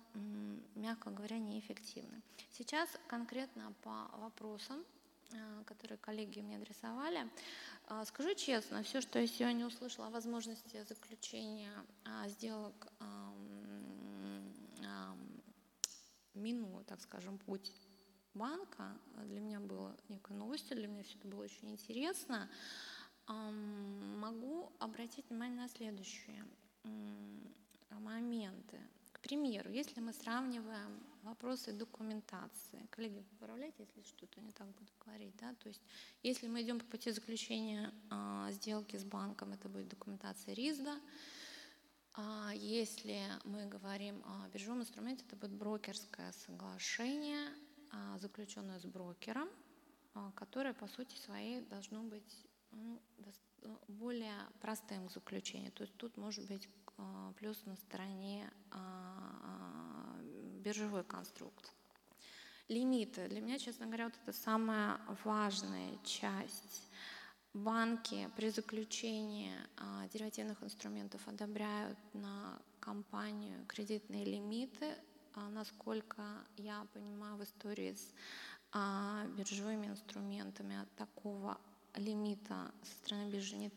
[0.75, 2.20] мягко говоря, неэффективно.
[2.51, 4.85] Сейчас конкретно по вопросам
[5.66, 7.28] которые коллеги мне адресовали.
[8.05, 11.72] Скажу честно, все, что я сегодня услышала о возможности заключения
[12.26, 12.93] сделок
[16.35, 17.72] минуя, так скажем, путь
[18.35, 22.51] банка, для меня было некой новостью, для меня все это было очень интересно.
[23.28, 26.45] Могу обратить внимание на следующие
[27.91, 28.80] моменты.
[29.25, 35.55] Примеру, если мы сравниваем вопросы документации, коллеги, поправляйте, если что-то не так буду говорить, да,
[35.55, 35.81] то есть
[36.22, 41.01] если мы идем по пути заключения э, сделки с банком, это будет документация РИЗДа,
[42.12, 47.49] а если мы говорим о биржевом инструменте, это будет брокерское соглашение,
[47.93, 49.49] а, заключенное с брокером,
[50.12, 53.01] а, которое по сути своей должно быть ну,
[53.89, 55.72] более простым к заключению.
[55.72, 56.68] То есть тут может быть
[57.38, 58.51] плюс на стороне
[60.64, 61.74] биржевой конструкции.
[62.68, 63.28] Лимиты.
[63.28, 66.90] Для меня, честно говоря, вот это самая важная часть
[67.53, 74.95] банки при заключении а, деривативных инструментов одобряют на компанию кредитные лимиты.
[75.34, 76.22] А, насколько
[76.57, 78.14] я понимаю, в истории с
[78.72, 81.59] а, биржевыми инструментами такого
[81.95, 83.72] лимита со стороны биржи нет,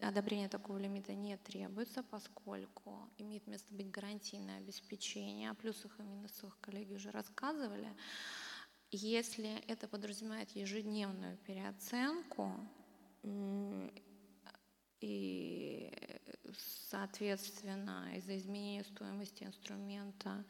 [0.00, 5.50] одобрение такого лимита не требуется, поскольку имеет место быть гарантийное обеспечение.
[5.50, 7.88] О плюсах и минусах коллеги уже рассказывали.
[8.90, 12.52] Если это подразумевает ежедневную переоценку
[15.00, 15.92] и,
[16.88, 20.44] соответственно, из-за изменения стоимости инструмента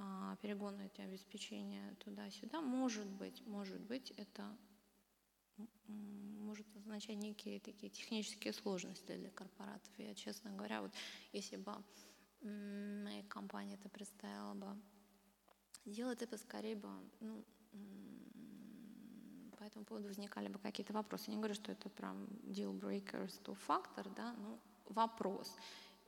[0.00, 4.56] а, перегона эти обеспечения туда-сюда, может быть, может быть, это
[5.86, 9.90] может означать некие такие технические сложности для корпоратов.
[9.98, 10.92] Я, честно говоря, вот
[11.32, 11.72] если бы
[12.42, 14.76] моя компания это представила бы
[15.84, 16.88] делать это скорее бы
[17.20, 17.44] ну,
[19.58, 21.24] по этому поводу возникали бы какие-то вопросы.
[21.28, 25.54] Я не говорю, что это прям deal breaker, то фактор, да, но вопрос.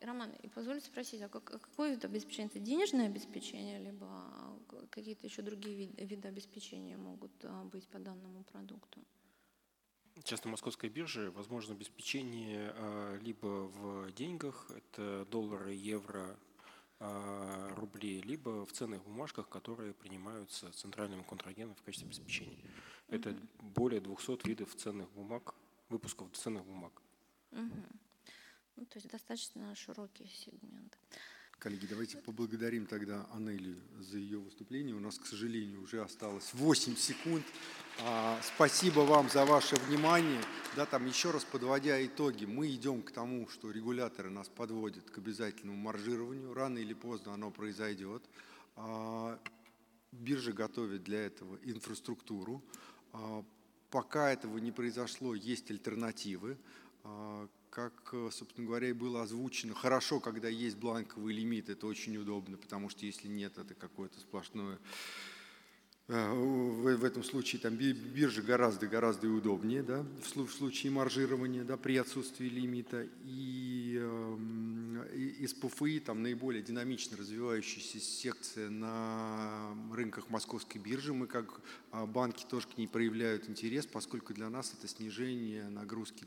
[0.01, 2.49] Роман, и позвольте спросить, а какое это обеспечение?
[2.49, 4.59] Это денежное обеспечение, либо
[4.91, 9.01] какие-то еще другие виды, виды обеспечения могут а, быть по данному продукту?
[10.17, 16.37] Сейчас на московской бирже возможно обеспечение а, либо в деньгах, это доллары, евро,
[16.99, 22.59] а, рублей, либо в ценных бумажках, которые принимаются центральным контрагентом в качестве обеспечения.
[23.09, 25.55] Это более 200 видов ценных бумаг,
[25.89, 26.93] выпусков ценных бумаг.
[27.53, 27.83] Угу.
[28.77, 30.99] Ну, то есть достаточно широкий сегмент.
[31.61, 34.95] Коллеги, давайте поблагодарим тогда Анелию за ее выступление.
[34.95, 37.45] У нас, к сожалению, уже осталось 8 секунд.
[38.03, 40.41] А, спасибо вам за ваше внимание.
[40.75, 45.19] Да, там еще раз подводя итоги, мы идем к тому, что регуляторы нас подводят к
[45.19, 46.55] обязательному маржированию.
[46.55, 48.23] Рано или поздно оно произойдет.
[48.77, 49.39] А,
[50.13, 52.65] биржа готовит для этого инфраструктуру.
[53.13, 53.45] А,
[53.91, 56.57] пока этого не произошло, есть альтернативы
[57.71, 62.57] как, э, собственно говоря, и было озвучено, хорошо, когда есть бланковый лимит, это очень удобно,
[62.57, 64.79] потому что если нет, это какое-то сплошное
[66.12, 72.49] Э, в этом случае там биржа гораздо-гораздо удобнее да, в случае маржирования да, при отсутствии
[72.49, 73.07] лимита.
[73.25, 74.70] И, эм,
[75.41, 81.14] из ПФИ там наиболее динамично развивающаяся секция на рынках московской биржи.
[81.14, 81.62] Мы как
[81.93, 86.26] а, банки тоже к ней проявляют интерес, поскольку для нас это снижение нагрузки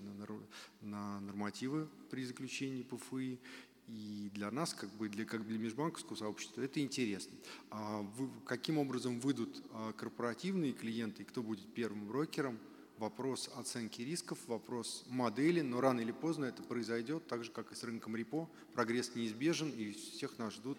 [0.82, 3.40] на, нормативы при заключении ПФИ
[3.88, 7.38] и для нас, как бы для, как для межбанковского сообщества, это интересно.
[7.70, 12.58] А вы, каким образом выйдут а, корпоративные клиенты и кто будет первым брокером?
[12.98, 17.76] Вопрос оценки рисков, вопрос модели, но рано или поздно это произойдет, так же, как и
[17.76, 18.48] с рынком репо.
[18.74, 20.78] Прогресс неизбежен, и всех нас ждут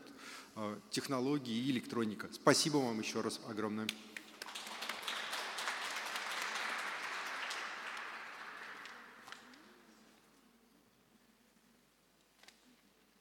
[0.54, 2.28] а, технологии и электроника.
[2.32, 3.88] Спасибо вам еще раз огромное.